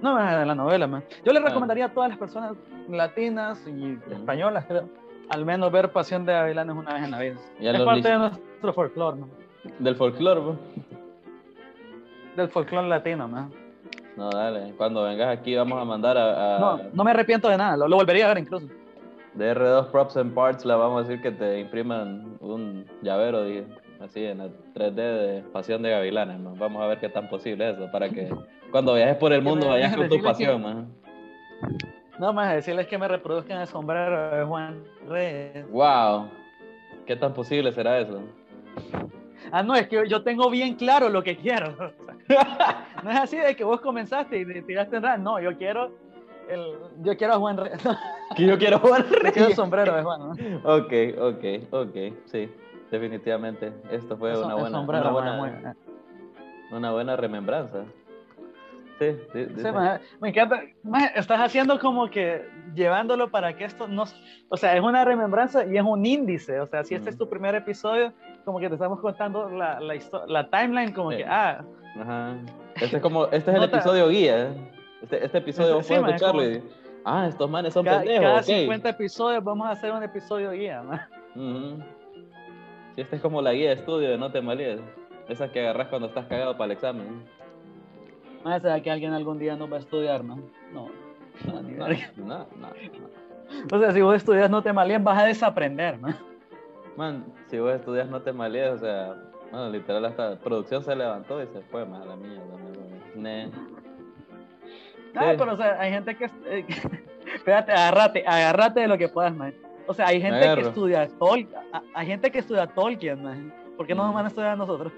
No, 0.00 0.16
de 0.16 0.46
la 0.46 0.54
novela, 0.54 0.86
man. 0.86 1.04
Yo 1.24 1.32
le 1.32 1.40
Ah. 1.40 1.44
recomendaría 1.44 1.86
a 1.86 1.92
todas 1.92 2.08
las 2.10 2.18
personas 2.18 2.52
latinas 2.88 3.62
y 3.66 3.98
españolas, 4.12 4.64
creo, 4.66 4.88
al 5.28 5.44
menos 5.44 5.70
ver 5.72 5.90
Pasión 5.92 6.24
de 6.24 6.32
Gavilanes 6.32 6.74
una 6.76 6.94
vez 6.94 7.02
en 7.04 7.10
la 7.10 7.18
vida. 7.20 7.34
Es 7.60 7.82
parte 7.82 8.08
de 8.08 8.18
nuestro 8.18 8.72
folclore, 8.72 9.16
man. 9.20 9.30
Del 9.78 9.96
folclore, 9.96 10.40
pues. 10.40 10.56
Del 12.36 12.48
folclore 12.48 12.88
latino, 12.88 13.28
man. 13.28 13.50
No, 14.16 14.28
dale. 14.30 14.74
Cuando 14.76 15.02
vengas 15.04 15.28
aquí 15.38 15.54
vamos 15.56 15.80
a 15.80 15.84
mandar 15.84 16.16
a, 16.18 16.56
a- 16.56 16.58
No, 16.58 16.80
no 16.92 17.04
me 17.04 17.10
arrepiento 17.12 17.48
de 17.48 17.56
nada, 17.56 17.76
lo, 17.76 17.88
lo 17.88 17.96
volvería 17.96 18.26
a 18.26 18.28
ver 18.28 18.38
incluso. 18.38 18.66
de 19.34 19.54
R2 19.54 19.86
Props 19.90 20.16
and 20.16 20.34
Parts, 20.34 20.64
le 20.64 20.74
vamos 20.74 21.04
a 21.04 21.08
decir 21.08 21.22
que 21.22 21.30
te 21.30 21.60
impriman 21.60 22.36
un 22.40 22.84
llavero 23.02 23.44
dije, 23.44 23.64
así 24.00 24.24
en 24.24 24.40
el 24.40 24.50
3D 24.74 24.94
de 24.94 25.42
Pasión 25.52 25.82
de 25.82 25.90
Gavilanes, 25.90 26.38
man. 26.40 26.54
Vamos 26.58 26.82
a 26.82 26.86
ver 26.86 26.98
qué 26.98 27.08
tan 27.08 27.28
posible 27.28 27.70
es 27.70 27.76
eso, 27.76 27.90
para 27.92 28.08
que 28.08 28.28
cuando 28.72 28.94
viajes 28.94 29.16
por 29.16 29.32
el 29.32 29.42
mundo 29.42 29.68
vayas 29.68 29.90
con 29.96 30.08
tu 30.08 30.14
decirle 30.16 30.22
que- 30.22 30.28
pasión, 30.28 30.62
man. 30.62 30.88
No, 32.18 32.32
más 32.34 32.52
decirles 32.52 32.86
que 32.86 32.98
me 32.98 33.08
reproduzcan 33.08 33.60
el 33.62 33.66
sombrero 33.66 34.36
de 34.36 34.44
Juan 34.44 34.82
Reyes. 35.08 35.70
Wow. 35.70 36.28
¿Qué 37.06 37.16
tan 37.16 37.32
posible 37.32 37.72
será 37.72 37.98
eso? 37.98 38.20
Ah, 39.52 39.62
no, 39.62 39.74
es 39.74 39.88
que 39.88 40.08
yo 40.08 40.22
tengo 40.22 40.50
bien 40.50 40.74
claro 40.74 41.08
lo 41.08 41.22
que 41.22 41.36
quiero. 41.36 41.74
no 43.04 43.10
es 43.10 43.16
así 43.16 43.36
de 43.36 43.56
que 43.56 43.64
vos 43.64 43.80
comenzaste 43.80 44.38
y 44.38 44.46
te 44.46 44.62
tiraste 44.62 44.96
en. 44.96 45.22
No, 45.22 45.40
yo 45.40 45.56
quiero 45.56 45.92
el, 46.50 46.74
yo 47.02 47.16
quiero 47.16 47.34
a 47.34 47.38
Juan 47.38 47.56
Reyes. 47.56 47.82
Que 48.36 48.46
yo 48.46 48.56
quiero 48.58 48.78
jugar 48.78 49.04
Yo 49.08 49.32
quiero 49.32 49.48
el 49.48 49.54
sombrero 49.54 49.96
de 49.96 50.02
Juan. 50.02 50.20
¿no? 50.20 50.34
Ok, 50.62 50.92
ok, 51.18 51.44
ok, 51.70 51.96
sí, 52.26 52.48
definitivamente. 52.90 53.72
Esto 53.90 54.16
fue 54.16 54.30
El 54.32 54.38
una 54.38 54.54
buena, 54.54 54.78
sombrero, 54.78 55.18
una 55.18 55.38
buena, 55.38 55.76
una 56.70 56.92
buena 56.92 57.16
remembranza. 57.16 57.84
Sí, 59.00 59.16
sí, 59.32 59.46
sí, 59.56 59.62
me 60.20 60.28
encanta. 60.28 60.62
Estás 61.16 61.40
haciendo 61.40 61.78
como 61.80 62.10
que 62.10 62.46
llevándolo 62.74 63.30
para 63.30 63.56
que 63.56 63.64
esto 63.64 63.88
no. 63.88 64.04
O 64.48 64.56
sea, 64.56 64.76
es 64.76 64.82
una 64.82 65.04
remembranza 65.04 65.64
y 65.64 65.76
es 65.76 65.82
un 65.82 66.04
índice. 66.04 66.60
O 66.60 66.66
sea, 66.66 66.84
si 66.84 66.94
este 66.94 67.10
es 67.10 67.16
tu 67.16 67.28
primer 67.28 67.54
episodio, 67.54 68.12
como 68.44 68.58
que 68.60 68.68
te 68.68 68.74
estamos 68.74 69.00
contando 69.00 69.48
la, 69.50 69.80
la, 69.80 69.94
la 70.26 70.50
timeline, 70.50 70.92
como 70.92 71.10
Sí. 71.12 71.18
que, 71.18 71.24
ah, 71.24 71.64
Ajá. 72.00 72.36
Este 72.80 72.96
es 72.96 73.02
como, 73.02 73.24
este 73.26 73.38
es 73.38 73.48
el 73.48 73.54
Nota- 73.62 73.76
episodio 73.78 74.08
guía. 74.08 74.54
Este, 75.02 75.24
este 75.24 75.38
episodio 75.38 75.74
vos 75.76 75.86
Sí, 75.86 75.88
puedes 75.94 76.02
man, 76.02 76.10
es 76.10 76.16
escucharlo 76.22 76.42
como- 76.42 76.54
y 76.54 76.62
ah, 77.04 77.26
estos 77.28 77.50
manes 77.50 77.74
son 77.74 77.84
cada, 77.84 77.98
pendejos, 77.98 78.24
cada 78.24 78.38
ok. 78.38 78.44
50 78.44 78.88
episodios 78.90 79.44
vamos 79.44 79.66
a 79.66 79.70
hacer 79.70 79.92
un 79.92 80.02
episodio 80.02 80.50
guía. 80.52 80.82
man. 80.82 81.00
Ujú. 81.34 81.82
Sí, 82.94 83.00
esta 83.02 83.16
es 83.16 83.22
como 83.22 83.40
la 83.42 83.52
guía 83.52 83.68
de 83.70 83.74
estudio 83.76 84.10
de 84.10 84.18
No 84.18 84.30
te 84.30 84.40
malíes. 84.40 84.80
Esa 85.28 85.50
que 85.50 85.60
agarras 85.60 85.88
cuando 85.88 86.08
estás 86.08 86.26
cagado 86.26 86.52
para 86.56 86.66
el 86.66 86.72
examen. 86.72 87.24
Man, 88.44 88.60
¿Será 88.60 88.80
que 88.80 88.90
alguien 88.90 89.12
algún 89.12 89.38
día 89.38 89.54
nos 89.56 89.70
va 89.70 89.76
a 89.76 89.80
estudiar, 89.80 90.24
no? 90.24 90.36
No. 90.72 90.88
no, 91.46 91.62
No, 91.62 91.88
no, 91.88 91.96
no, 92.26 92.38
no. 92.56 93.76
O 93.76 93.78
sea, 93.80 93.92
si 93.92 94.00
vos 94.00 94.14
estudias 94.16 94.48
no 94.50 94.62
te 94.62 94.72
malías, 94.72 95.02
vas 95.02 95.18
a 95.22 95.26
desaprender, 95.26 95.98
man. 95.98 96.16
Man, 97.00 97.24
si 97.46 97.58
vos 97.58 97.72
estudias 97.74 98.08
no 98.10 98.20
te 98.20 98.30
malíes, 98.30 98.68
o 98.72 98.78
sea, 98.78 99.14
bueno, 99.50 99.70
literal 99.70 100.04
hasta 100.04 100.36
producción 100.38 100.82
se 100.84 100.94
levantó 100.94 101.42
y 101.42 101.46
se 101.46 101.62
fue, 101.62 101.86
más 101.86 102.04
la. 102.06 102.14
¿no? 102.14 102.22
Ne. 103.16 103.46
No, 103.46 103.52
Sí. 105.22 105.36
pero 105.38 105.52
o 105.54 105.56
sea, 105.56 105.80
hay 105.80 105.90
gente 105.92 106.14
que... 106.14 106.26
eh, 106.44 106.66
Espérate, 107.34 107.72
agárrate, 107.72 108.24
agárrate 108.26 108.80
de 108.80 108.88
lo 108.88 108.98
que 108.98 109.08
puedas, 109.08 109.34
man. 109.34 109.54
O 109.86 109.94
sea, 109.94 110.08
hay 110.08 110.20
gente 110.20 110.54
que 110.54 110.60
estudia 110.60 111.08
Tolkien, 111.18 111.58
hay 111.94 112.06
gente 112.06 112.30
que 112.30 112.38
estudia 112.40 112.66
Tolkien, 112.66 113.22
man. 113.22 113.52
¿Por 113.78 113.86
qué 113.86 113.94
no 113.94 114.02
nos 114.02 114.12
Mm. 114.12 114.14
van 114.16 114.24
a 114.26 114.28
estudiar 114.28 114.50
a 114.52 114.56
nosotros? 114.56 114.92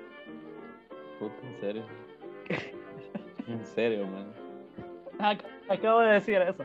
Puta, 1.20 1.46
en 1.46 1.60
serio. 1.60 1.82
En 3.48 3.64
serio, 3.64 4.06
man. 4.06 4.26
Ac- 5.18 5.44
Acabo 5.68 6.00
de 6.00 6.12
decir 6.14 6.36
eso. 6.42 6.64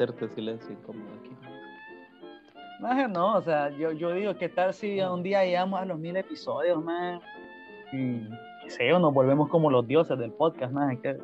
Hacerte 0.00 0.28
silencio 0.30 0.72
incómodo 0.72 1.10
aquí. 1.20 1.30
Maje, 2.80 3.06
no, 3.06 3.36
o 3.36 3.42
sea, 3.42 3.68
yo, 3.68 3.92
yo 3.92 4.14
digo, 4.14 4.34
¿qué 4.34 4.48
tal 4.48 4.72
si 4.72 4.98
un 4.98 5.22
día 5.22 5.44
llegamos 5.44 5.78
a 5.78 5.84
los 5.84 5.98
mil 5.98 6.16
episodios, 6.16 6.82
man? 6.82 7.20
Y, 7.92 8.26
qué 8.62 8.70
sé 8.70 8.88
yo, 8.88 8.98
nos 8.98 9.12
volvemos 9.12 9.50
como 9.50 9.70
los 9.70 9.86
dioses 9.86 10.18
del 10.18 10.32
podcast, 10.32 10.72
man. 10.72 10.96
Que... 11.02 11.18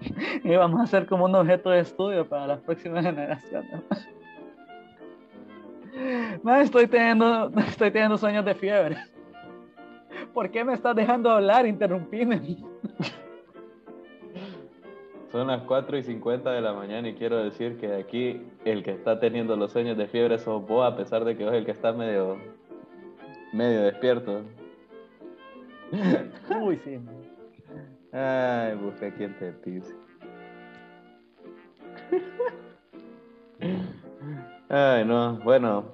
Y 0.42 0.56
vamos 0.56 0.80
a 0.80 0.88
ser 0.88 1.06
como 1.06 1.26
un 1.26 1.36
objeto 1.36 1.70
de 1.70 1.82
estudio 1.82 2.28
para 2.28 2.48
las 2.48 2.60
próximas 2.62 3.04
generaciones. 3.04 3.80
Man, 6.42 6.62
estoy 6.62 6.88
teniendo, 6.88 7.52
estoy 7.68 7.92
teniendo 7.92 8.18
sueños 8.18 8.44
de 8.44 8.56
fiebre. 8.56 8.96
¿Por 10.34 10.50
qué 10.50 10.64
me 10.64 10.74
estás 10.74 10.96
dejando 10.96 11.30
hablar? 11.30 11.64
Interrumpime. 11.64 12.56
Son 15.30 15.46
las 15.48 15.62
4 15.62 15.98
y 15.98 16.02
50 16.02 16.50
de 16.52 16.60
la 16.62 16.72
mañana 16.72 17.08
y 17.08 17.14
quiero 17.14 17.36
decir 17.44 17.76
que 17.76 17.94
aquí 17.94 18.46
el 18.64 18.82
que 18.82 18.92
está 18.92 19.20
teniendo 19.20 19.56
los 19.56 19.72
sueños 19.72 19.98
de 19.98 20.06
fiebre 20.06 20.38
sos 20.38 20.66
vos, 20.66 20.90
a 20.90 20.96
pesar 20.96 21.24
de 21.24 21.36
que 21.36 21.44
vos 21.44 21.52
el 21.52 21.66
que 21.66 21.72
está 21.72 21.92
medio, 21.92 22.38
medio 23.52 23.82
despierto. 23.82 24.40
Uy, 26.62 26.80
sí. 26.82 26.98
Ay, 28.12 28.74
busca 28.76 29.14
quien 29.14 29.38
te 29.38 29.52
pise. 29.52 29.94
Ay, 34.70 35.04
no, 35.04 35.38
bueno, 35.44 35.92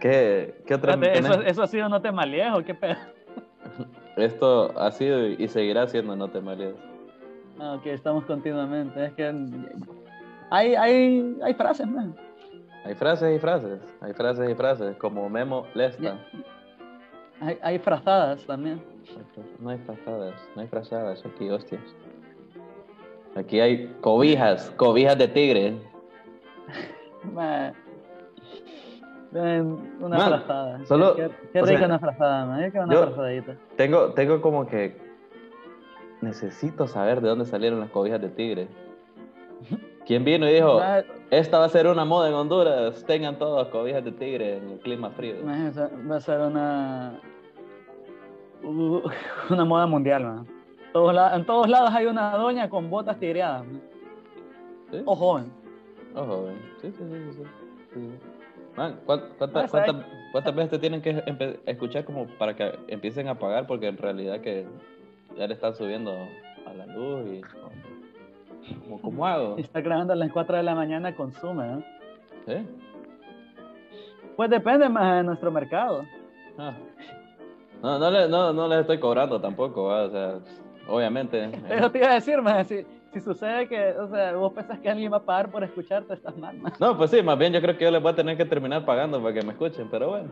¿qué, 0.00 0.60
qué 0.66 0.74
otra 0.74 0.94
eso, 0.94 1.42
eso 1.42 1.62
ha 1.62 1.66
sido 1.68 1.88
no 1.88 2.02
te 2.02 2.10
maliejo, 2.10 2.64
qué 2.64 2.74
pedo. 2.74 2.96
Esto 4.16 4.76
ha 4.78 4.90
sido 4.90 5.28
y 5.28 5.46
seguirá 5.48 5.86
siendo 5.86 6.16
No 6.16 6.28
te 6.28 6.40
malees. 6.40 6.91
Ah, 7.60 7.74
ok, 7.74 7.86
estamos 7.86 8.24
continuamente. 8.24 9.04
Es 9.06 9.12
que 9.14 9.32
hay, 10.50 10.74
hay, 10.74 11.38
hay 11.42 11.54
frases, 11.54 11.86
man. 11.86 12.14
Hay 12.84 12.94
frases 12.94 13.36
y 13.36 13.38
frases, 13.38 13.80
hay 14.00 14.12
frases 14.12 14.50
y 14.50 14.54
frases, 14.54 14.96
como 14.96 15.28
Memo 15.28 15.66
Lesta. 15.74 16.18
Hay, 17.40 17.58
hay 17.62 17.78
frazadas 17.78 18.44
también. 18.46 18.82
No 19.60 19.70
hay 19.70 19.78
frazadas, 19.78 20.34
no 20.56 20.62
hay 20.62 20.68
frazadas 20.68 21.24
aquí, 21.24 21.48
hostias. 21.48 21.82
Aquí 23.36 23.60
hay 23.60 23.86
cobijas, 24.00 24.70
cobijas 24.76 25.16
de 25.16 25.28
tigre. 25.28 25.74
Man. 27.32 27.72
Una 29.32 30.18
Man, 30.18 30.28
frazada. 30.28 30.84
solo- 30.84 31.14
Qué, 31.16 31.28
rica 31.62 31.78
sea, 31.78 31.86
una 31.86 31.98
frazada, 31.98 32.44
man. 32.44 32.60
Yo 32.64 32.70
quiero 32.70 32.84
una 32.84 32.94
yo- 32.94 33.02
frazadita. 33.06 33.56
Tengo, 33.76 34.12
tengo 34.12 34.42
como 34.42 34.66
que 34.66 34.94
necesito 36.22 36.86
saber 36.86 37.20
de 37.20 37.28
dónde 37.28 37.44
salieron 37.44 37.80
las 37.80 37.90
cobijas 37.90 38.20
de 38.20 38.28
tigre. 38.30 38.68
¿Quién 40.06 40.24
vino 40.24 40.48
y 40.48 40.54
dijo, 40.54 40.80
esta 41.30 41.58
va 41.58 41.66
a 41.66 41.68
ser 41.68 41.86
una 41.86 42.04
moda 42.04 42.28
en 42.28 42.34
Honduras. 42.34 43.04
Tengan 43.04 43.38
todos 43.38 43.68
cobijas 43.68 44.04
de 44.04 44.12
tigre 44.12 44.56
en 44.56 44.70
el 44.70 44.78
clima 44.78 45.10
frío. 45.10 45.36
Va 45.44 46.16
a 46.16 46.20
ser 46.20 46.40
una. 46.40 47.20
Una 49.50 49.64
moda 49.64 49.86
mundial, 49.86 50.24
man. 50.24 50.46
Todos 50.92 51.14
la- 51.14 51.34
en 51.34 51.44
todos 51.46 51.68
lados 51.68 51.90
hay 51.92 52.06
una 52.06 52.36
doña 52.36 52.68
con 52.68 52.90
botas 52.90 53.18
tigreadas. 53.18 53.64
¿Sí? 54.90 55.02
O 55.04 55.16
joven. 55.16 55.52
Ojo, 56.14 56.42
güey. 56.42 56.54
Sí, 56.80 56.92
sí, 56.92 57.04
sí, 57.10 57.32
sí, 57.32 57.42
sí. 57.94 58.10
Man, 58.76 59.00
¿cuán- 59.06 59.22
cuánta- 59.38 59.60
Ah, 59.64 59.66
cuántas, 60.32 60.54
veces 60.54 60.70
te 60.70 60.78
tienen 60.78 61.00
que 61.02 61.22
escuchar 61.66 62.04
como 62.04 62.26
para 62.38 62.54
que 62.54 62.78
empiecen 62.88 63.28
a 63.28 63.38
pagar? 63.38 63.66
Porque 63.66 63.88
en 63.88 63.96
realidad 63.96 64.40
que 64.40 64.66
ya 65.36 65.46
le 65.46 65.54
están 65.54 65.74
subiendo 65.74 66.12
a 66.66 66.72
la 66.74 66.86
luz 66.86 67.26
y... 67.28 67.40
Como, 68.84 69.00
¿Cómo 69.02 69.26
hago? 69.26 69.56
Está 69.58 69.80
grabando 69.80 70.12
a 70.12 70.16
las 70.16 70.30
4 70.30 70.56
de 70.56 70.62
la 70.62 70.74
mañana, 70.74 71.14
consume. 71.16 71.66
¿no? 71.66 71.82
¿Sí? 72.46 72.54
Pues 74.36 74.50
depende 74.50 74.88
más 74.88 75.16
de 75.16 75.22
nuestro 75.24 75.50
mercado. 75.50 76.04
Ah. 76.58 76.72
No, 77.82 77.98
no, 77.98 78.10
le, 78.10 78.28
no, 78.28 78.52
no 78.52 78.68
les 78.68 78.80
estoy 78.80 78.98
cobrando 79.00 79.40
tampoco, 79.40 79.84
¿va? 79.84 80.04
o 80.04 80.10
sea, 80.10 80.38
obviamente. 80.88 81.44
eh, 81.44 81.50
Eso 81.70 81.90
te 81.90 81.98
iba 81.98 82.10
a 82.10 82.14
decir, 82.14 82.40
más 82.40 82.68
si, 82.68 82.86
si 83.12 83.20
sucede 83.20 83.66
que, 83.68 83.92
o 83.98 84.08
sea, 84.08 84.34
vos 84.36 84.52
pensás 84.52 84.78
que 84.78 84.88
alguien 84.88 85.12
va 85.12 85.16
a 85.16 85.22
pagar 85.24 85.50
por 85.50 85.64
escucharte, 85.64 86.14
estás 86.14 86.36
mal, 86.36 86.56
man. 86.58 86.72
No, 86.78 86.96
pues 86.96 87.10
sí, 87.10 87.20
más 87.22 87.36
bien 87.36 87.52
yo 87.52 87.60
creo 87.60 87.76
que 87.76 87.84
yo 87.84 87.90
les 87.90 88.00
voy 88.00 88.12
a 88.12 88.14
tener 88.14 88.36
que 88.36 88.44
terminar 88.44 88.84
pagando 88.84 89.20
para 89.20 89.34
que 89.34 89.42
me 89.42 89.52
escuchen, 89.52 89.88
pero 89.90 90.10
bueno. 90.10 90.28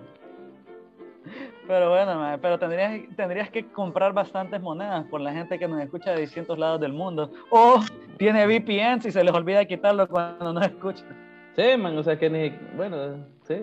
Pero 1.70 1.88
bueno, 1.88 2.36
pero 2.42 2.58
tendrías, 2.58 3.00
tendrías 3.14 3.48
que 3.48 3.64
comprar 3.64 4.12
bastantes 4.12 4.60
monedas 4.60 5.04
por 5.04 5.20
la 5.20 5.32
gente 5.32 5.56
que 5.56 5.68
nos 5.68 5.80
escucha 5.80 6.10
de 6.10 6.22
distintos 6.22 6.58
lados 6.58 6.80
del 6.80 6.92
mundo. 6.92 7.30
O 7.48 7.78
tiene 8.16 8.44
VPN 8.44 9.00
si 9.00 9.12
se 9.12 9.22
les 9.22 9.32
olvida 9.32 9.64
quitarlo 9.64 10.08
cuando 10.08 10.52
nos 10.52 10.66
escuchan. 10.66 11.06
Sí, 11.54 11.76
man, 11.78 11.96
o 11.96 12.02
sea 12.02 12.18
que 12.18 12.28
ni. 12.28 12.50
Bueno, 12.76 13.24
sí. 13.42 13.54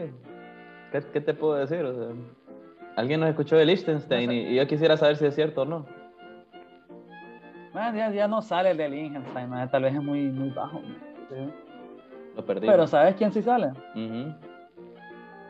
¿Qué, 0.94 1.02
qué 1.12 1.20
te 1.20 1.34
puedo 1.34 1.56
decir? 1.56 1.84
O 1.84 1.94
sea, 1.94 2.16
alguien 2.96 3.20
nos 3.20 3.28
escuchó 3.28 3.58
de 3.58 3.66
Liechtenstein 3.66 4.28
No 4.28 4.32
sé. 4.32 4.38
y, 4.38 4.54
y 4.54 4.56
yo 4.56 4.66
quisiera 4.68 4.96
saber 4.96 5.18
si 5.18 5.26
es 5.26 5.36
cierto 5.36 5.64
o 5.64 5.66
no. 5.66 5.86
Man, 7.74 7.94
ya, 7.94 8.10
ya 8.10 8.26
no 8.30 8.42
sale 8.42 8.72
el 8.72 8.78
de 8.78 8.88
Liechtenstein, 8.88 9.50
man, 9.50 9.70
tal 9.70 9.84
vez 9.84 9.94
es 9.94 10.02
muy, 10.02 10.22
muy 10.30 10.50
bajo. 10.52 10.80
Sí. 11.30 11.36
Lo 12.38 12.46
perdí. 12.46 12.68
Pero 12.68 12.88
¿sabes 12.88 13.16
quién 13.16 13.34
sí 13.34 13.42
sale? 13.42 13.74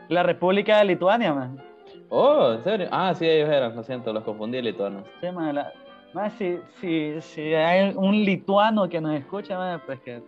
La 0.08 0.24
República 0.24 0.78
de 0.78 0.86
Lituania, 0.86 1.32
man. 1.32 1.67
Oh, 2.10 2.52
¿en 2.54 2.64
serio? 2.64 2.88
Ah, 2.90 3.14
sí, 3.14 3.26
ellos 3.28 3.48
eran, 3.50 3.76
lo 3.76 3.82
siento, 3.82 4.12
los 4.12 4.24
confundí 4.24 4.60
lituanos. 4.62 5.04
Sí, 5.20 5.30
man, 5.30 5.54
la- 5.54 5.72
man, 6.14 6.30
si, 6.38 6.58
si, 6.80 7.20
si 7.20 7.54
hay 7.54 7.92
un 7.94 8.12
lituano 8.24 8.88
que 8.88 9.00
nos 9.00 9.14
escucha, 9.14 9.58
man, 9.58 9.82
pues 9.84 10.00
que 10.00 10.22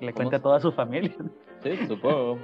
le 0.00 0.12
cuente 0.12 0.36
a 0.36 0.42
toda 0.42 0.58
su 0.60 0.72
familia. 0.72 1.12
Sí, 1.62 1.76
supongo. 1.86 2.38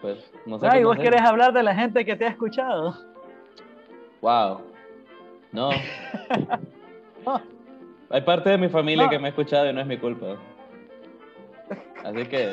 Pues, 0.00 0.32
no 0.46 0.58
sé. 0.58 0.66
Ay, 0.70 0.84
vos 0.84 0.96
hacer. 0.96 1.10
querés 1.10 1.22
hablar 1.28 1.52
de 1.52 1.62
la 1.62 1.74
gente 1.74 2.04
que 2.04 2.16
te 2.16 2.24
ha 2.24 2.28
escuchado. 2.28 2.94
Wow. 4.20 4.60
No. 5.52 5.70
No. 7.24 7.40
Hay 8.10 8.20
parte 8.22 8.50
de 8.50 8.58
mi 8.58 8.68
familia 8.68 9.04
No. 9.04 9.10
que 9.10 9.18
me 9.18 9.26
ha 9.26 9.28
escuchado 9.30 9.68
y 9.68 9.72
no 9.72 9.80
es 9.80 9.86
mi 9.86 9.96
culpa. 9.96 10.36
Así 12.04 12.26
que 12.26 12.52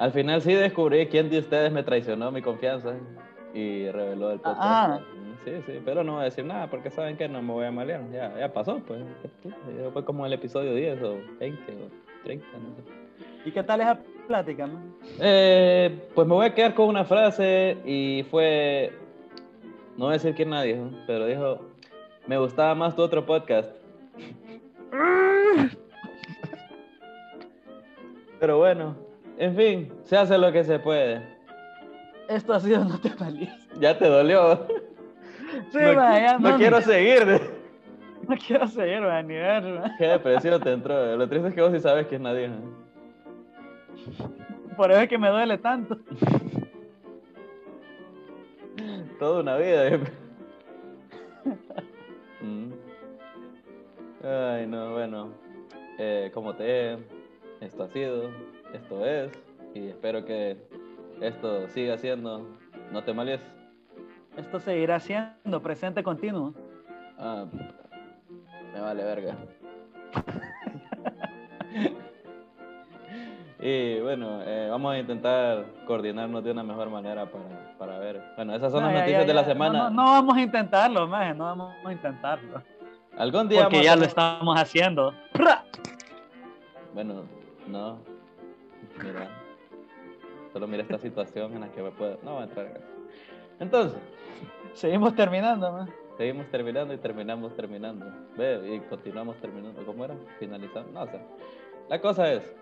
al 0.00 0.12
final 0.12 0.40
sí 0.40 0.54
descubrí 0.54 1.06
quién 1.08 1.28
de 1.28 1.40
ustedes 1.40 1.70
me 1.70 1.82
traicionó 1.82 2.32
mi 2.32 2.40
confianza 2.40 2.94
y 3.52 3.86
reveló 3.90 4.30
el 4.30 4.40
podcast. 4.40 4.58
Ah. 4.62 5.00
Sí, 5.44 5.52
sí, 5.66 5.80
pero 5.84 6.02
no 6.02 6.14
voy 6.14 6.22
a 6.22 6.24
decir 6.24 6.44
nada 6.44 6.68
porque 6.68 6.90
saben 6.90 7.18
que 7.18 7.28
no 7.28 7.42
me 7.42 7.52
voy 7.52 7.66
a 7.66 7.70
malear. 7.70 8.10
Ya, 8.10 8.34
ya 8.38 8.50
pasó, 8.50 8.78
pues. 8.86 9.02
Fue 9.92 10.04
como 10.04 10.24
el 10.24 10.32
episodio 10.32 10.74
10 10.74 11.02
o 11.02 11.18
20 11.38 11.72
o 11.72 12.24
30, 12.24 12.46
no 12.46 12.74
sé. 12.76 12.82
¿Y 13.44 13.52
qué 13.52 13.62
tal 13.62 13.82
esa 13.82 13.98
plática, 14.26 14.66
man? 14.66 14.94
Eh, 15.18 16.08
pues 16.14 16.26
me 16.26 16.34
voy 16.34 16.46
a 16.46 16.54
quedar 16.54 16.72
con 16.74 16.88
una 16.88 17.04
frase 17.04 17.76
y 17.84 18.24
fue, 18.30 18.92
no 19.98 20.06
voy 20.06 20.14
a 20.14 20.18
decir 20.18 20.34
quién 20.34 20.48
la 20.50 20.62
dijo, 20.62 20.90
pero 21.06 21.26
dijo, 21.26 21.60
me 22.26 22.38
gustaba 22.38 22.74
más 22.74 22.96
tu 22.96 23.02
otro 23.02 23.26
podcast. 23.26 23.70
Pero 28.40 28.56
bueno, 28.56 28.96
en 29.40 29.56
fin, 29.56 29.92
se 30.04 30.18
hace 30.18 30.36
lo 30.36 30.52
que 30.52 30.62
se 30.64 30.78
puede. 30.78 31.22
Esto 32.28 32.52
ha 32.52 32.60
sido 32.60 32.84
No 32.84 33.00
te 33.00 33.08
palies. 33.08 33.50
Ya 33.80 33.98
te 33.98 34.06
dolió. 34.06 34.66
Sí, 35.72 35.78
no, 35.80 35.94
man, 35.94 36.22
ya 36.22 36.38
no 36.38 36.50
no, 36.50 36.56
quiero 36.58 36.80
seguir. 36.82 37.26
no 38.28 38.36
quiero 38.36 38.68
seguir, 38.68 39.00
man, 39.00 39.26
ni 39.26 39.34
ver, 39.34 39.62
man. 39.62 39.92
Qué 39.98 40.08
depresión 40.08 40.62
te 40.62 40.72
entró. 40.72 41.16
Lo 41.16 41.26
triste 41.26 41.48
es 41.48 41.54
que 41.54 41.62
vos 41.62 41.72
sí 41.72 41.80
sabes 41.80 42.06
quién 42.06 42.22
la 42.22 42.34
dijo. 42.34 42.52
Por 44.76 44.92
eso 44.92 45.00
es 45.00 45.08
que 45.08 45.18
me 45.18 45.30
duele 45.30 45.56
tanto. 45.58 45.98
Toda 49.18 49.40
una 49.40 49.56
vida. 49.56 49.98
Mm. 52.42 52.72
Ay, 54.24 54.66
no, 54.66 54.92
bueno. 54.92 55.28
Eh, 55.98 56.30
como 56.32 56.54
te 56.54 56.96
esto 57.60 57.82
ha 57.82 57.88
sido, 57.88 58.30
esto 58.72 59.04
es, 59.06 59.30
y 59.74 59.88
espero 59.88 60.24
que 60.24 60.56
esto 61.20 61.68
siga 61.68 61.98
siendo. 61.98 62.46
No 62.92 63.02
te 63.04 63.12
malies. 63.12 63.40
Esto 64.36 64.58
seguirá 64.60 64.98
siendo 65.00 65.60
presente 65.62 66.02
continuo. 66.02 66.54
Ah, 67.18 67.44
me 68.72 68.80
vale 68.80 69.04
verga. 69.04 69.36
y 73.60 74.00
bueno, 74.00 74.40
eh, 74.42 74.68
vamos 74.70 74.92
a 74.94 74.98
intentar 74.98 75.66
coordinarnos 75.86 76.42
de 76.42 76.50
una 76.52 76.62
mejor 76.62 76.88
manera 76.88 77.26
para, 77.30 77.76
para 77.78 77.98
ver. 77.98 78.22
Bueno, 78.36 78.54
esas 78.54 78.72
son 78.72 78.80
No, 78.82 78.86
las 78.86 78.94
ya, 78.94 79.00
noticias 79.00 79.22
ya, 79.22 79.26
de 79.28 79.34
la 79.34 79.44
semana. 79.44 79.78
No, 79.78 79.90
no, 79.90 79.96
no 79.96 80.04
vamos 80.12 80.36
a 80.36 80.40
intentarlo, 80.40 81.06
man, 81.06 81.36
no 81.36 81.44
vamos 81.44 81.74
a 81.84 81.92
intentarlo. 81.92 82.62
Algún 83.18 83.48
día 83.48 83.62
Porque 83.64 83.76
vamos 83.76 83.84
ya 83.86 83.92
a- 83.92 83.96
lo 83.96 84.04
estamos 84.04 84.58
haciendo. 84.60 85.12
Bueno, 86.94 87.24
no. 87.68 87.98
Mira. 89.02 89.28
Solo 90.52 90.66
mira 90.66 90.82
esta 90.82 90.98
situación 90.98 91.54
en 91.54 91.60
la 91.60 91.68
que 91.72 91.82
me 91.82 91.90
puedo. 91.90 92.18
No 92.22 92.32
voy 92.34 92.42
a 92.42 92.44
entrar 92.44 92.66
en 92.66 92.76
eso. 92.76 92.86
Entonces, 93.60 94.00
Seguimos 94.74 95.14
terminando, 95.14 95.72
man. 95.72 95.90
seguimos 96.16 96.46
terminando 96.50 96.94
y 96.94 96.98
terminamos 96.98 97.54
terminando. 97.56 98.06
Ve, 98.36 98.76
y 98.76 98.80
continuamos 98.88 99.36
terminando. 99.38 99.84
¿Cómo 99.84 100.04
era? 100.04 100.14
Finalizando. 100.38 100.92
No 100.92 101.06
sé. 101.06 101.20
La 101.88 102.00
cosa 102.00 102.32
es 102.32 102.54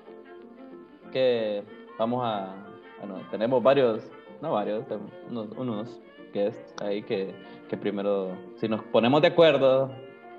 que 1.13 1.63
vamos 1.99 2.23
a. 2.25 2.55
Bueno, 3.01 3.21
tenemos 3.31 3.63
varios. 3.63 4.11
No 4.41 4.53
varios, 4.53 4.87
tenemos 4.87 5.11
unos, 5.29 5.49
unos 5.57 6.01
guests 6.33 6.75
ahí 6.81 7.03
que, 7.03 7.35
que 7.69 7.77
primero, 7.77 8.37
si 8.57 8.69
nos 8.69 8.83
ponemos 8.85 9.21
de 9.21 9.29
acuerdo, 9.29 9.91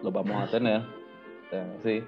los 0.01 0.13
vamos 0.13 0.35
a 0.41 0.49
tener. 0.49 0.81
O 0.81 1.49
sea, 1.49 1.67
sí. 1.83 2.03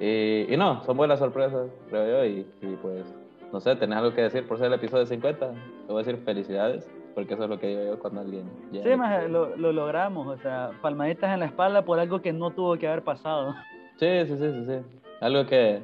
Y, 0.00 0.52
y 0.52 0.56
no, 0.56 0.82
son 0.84 0.96
buenas 0.96 1.18
sorpresas, 1.18 1.68
creo 1.88 2.06
yo. 2.06 2.24
Y, 2.24 2.46
y 2.62 2.76
pues, 2.82 3.04
no 3.52 3.60
sé, 3.60 3.74
¿tenés 3.76 3.98
algo 3.98 4.14
que 4.14 4.22
decir 4.22 4.46
por 4.46 4.58
ser 4.58 4.68
el 4.68 4.74
episodio 4.74 5.06
50? 5.06 5.50
Te 5.50 5.56
voy 5.92 6.02
a 6.02 6.04
decir 6.04 6.22
felicidades, 6.24 6.90
porque 7.14 7.34
eso 7.34 7.44
es 7.44 7.50
lo 7.50 7.58
que 7.58 7.66
digo 7.68 7.82
yo 7.84 7.98
cuando 7.98 8.20
alguien. 8.20 8.44
llega. 8.70 8.90
Sí, 8.90 8.96
man, 8.96 9.32
lo, 9.32 9.56
lo 9.56 9.72
logramos. 9.72 10.26
O 10.26 10.36
sea, 10.40 10.70
palmaditas 10.82 11.32
en 11.34 11.40
la 11.40 11.46
espalda 11.46 11.82
por 11.84 11.98
algo 11.98 12.20
que 12.22 12.32
no 12.32 12.50
tuvo 12.50 12.76
que 12.78 12.86
haber 12.86 13.02
pasado. 13.02 13.54
Sí, 13.96 14.06
sí, 14.26 14.36
sí, 14.38 14.52
sí, 14.52 14.64
sí. 14.66 14.98
Algo 15.20 15.44
que, 15.46 15.82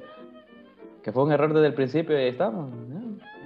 que 1.02 1.10
fue 1.10 1.24
un 1.24 1.32
error 1.32 1.52
desde 1.52 1.66
el 1.66 1.74
principio 1.74 2.16
y 2.16 2.22
ahí 2.22 2.28
estamos. 2.28 2.70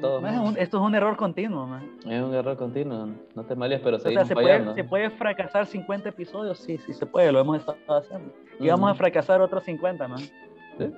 Todo 0.02 0.20
Man, 0.20 0.54
esto 0.59 0.76
es 0.76 0.83
un 0.85 0.94
error 0.94 1.16
continuo, 1.16 1.66
man. 1.66 1.90
Es 2.07 2.22
un 2.22 2.33
error 2.33 2.57
continuo, 2.57 3.09
no 3.35 3.44
te 3.44 3.57
malies, 3.57 3.81
pero 3.81 3.96
O 3.96 3.98
sea, 3.98 4.04
seguimos 4.11 4.28
se 4.28 4.35
fallando. 4.35 4.70
puede, 4.72 4.83
se 4.83 4.88
puede 4.88 5.11
fracasar 5.11 5.66
50 5.66 6.11
episodios, 6.11 6.59
sí, 6.59 6.78
sí 6.78 6.92
se 6.92 7.04
puede, 7.04 7.33
lo 7.33 7.40
hemos 7.40 7.59
estado 7.59 7.78
haciendo. 7.88 8.33
Y 8.61 8.68
vamos 8.68 8.90
a 8.92 8.94
fracasar 8.94 9.40
otros 9.40 9.64
50, 9.64 10.07
man. 10.07 10.20
Sí. 10.79 10.93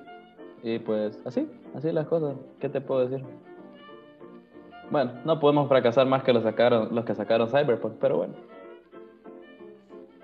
Y 0.63 0.79
pues 0.79 1.19
así, 1.25 1.49
así 1.75 1.91
las 1.91 2.07
cosas. 2.07 2.35
¿Qué 2.59 2.69
te 2.69 2.81
puedo 2.81 3.07
decir? 3.07 3.25
Bueno, 4.91 5.13
no 5.25 5.39
podemos 5.39 5.67
fracasar 5.67 6.05
más 6.05 6.23
que 6.23 6.33
los, 6.33 6.43
sacaron, 6.43 6.93
los 6.93 7.05
que 7.05 7.15
sacaron 7.15 7.49
Cyberpunk, 7.49 7.93
pero 7.99 8.17
bueno. 8.17 8.33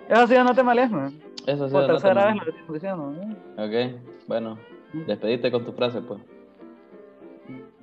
Eso 0.09 0.27
sí, 0.27 0.35
no 0.35 0.53
te 0.53 0.63
males, 0.63 0.91
man. 0.91 1.19
Eso 1.45 1.67
sí, 1.67 1.73
Por 1.73 1.81
no 1.81 1.87
te 1.87 1.93
tercera 1.93 2.25
vez 2.27 2.35
lo 2.35 2.51
estoy 2.51 2.73
diciendo, 2.73 3.11
¿no? 3.11 3.63
Ok, 3.63 4.01
bueno, 4.27 4.57
despedite 5.05 5.51
con 5.51 5.65
tu 5.65 5.71
frase, 5.71 6.01
pues. 6.01 6.19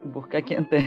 Busca 0.04 0.42
quien 0.42 0.68
te, 0.68 0.84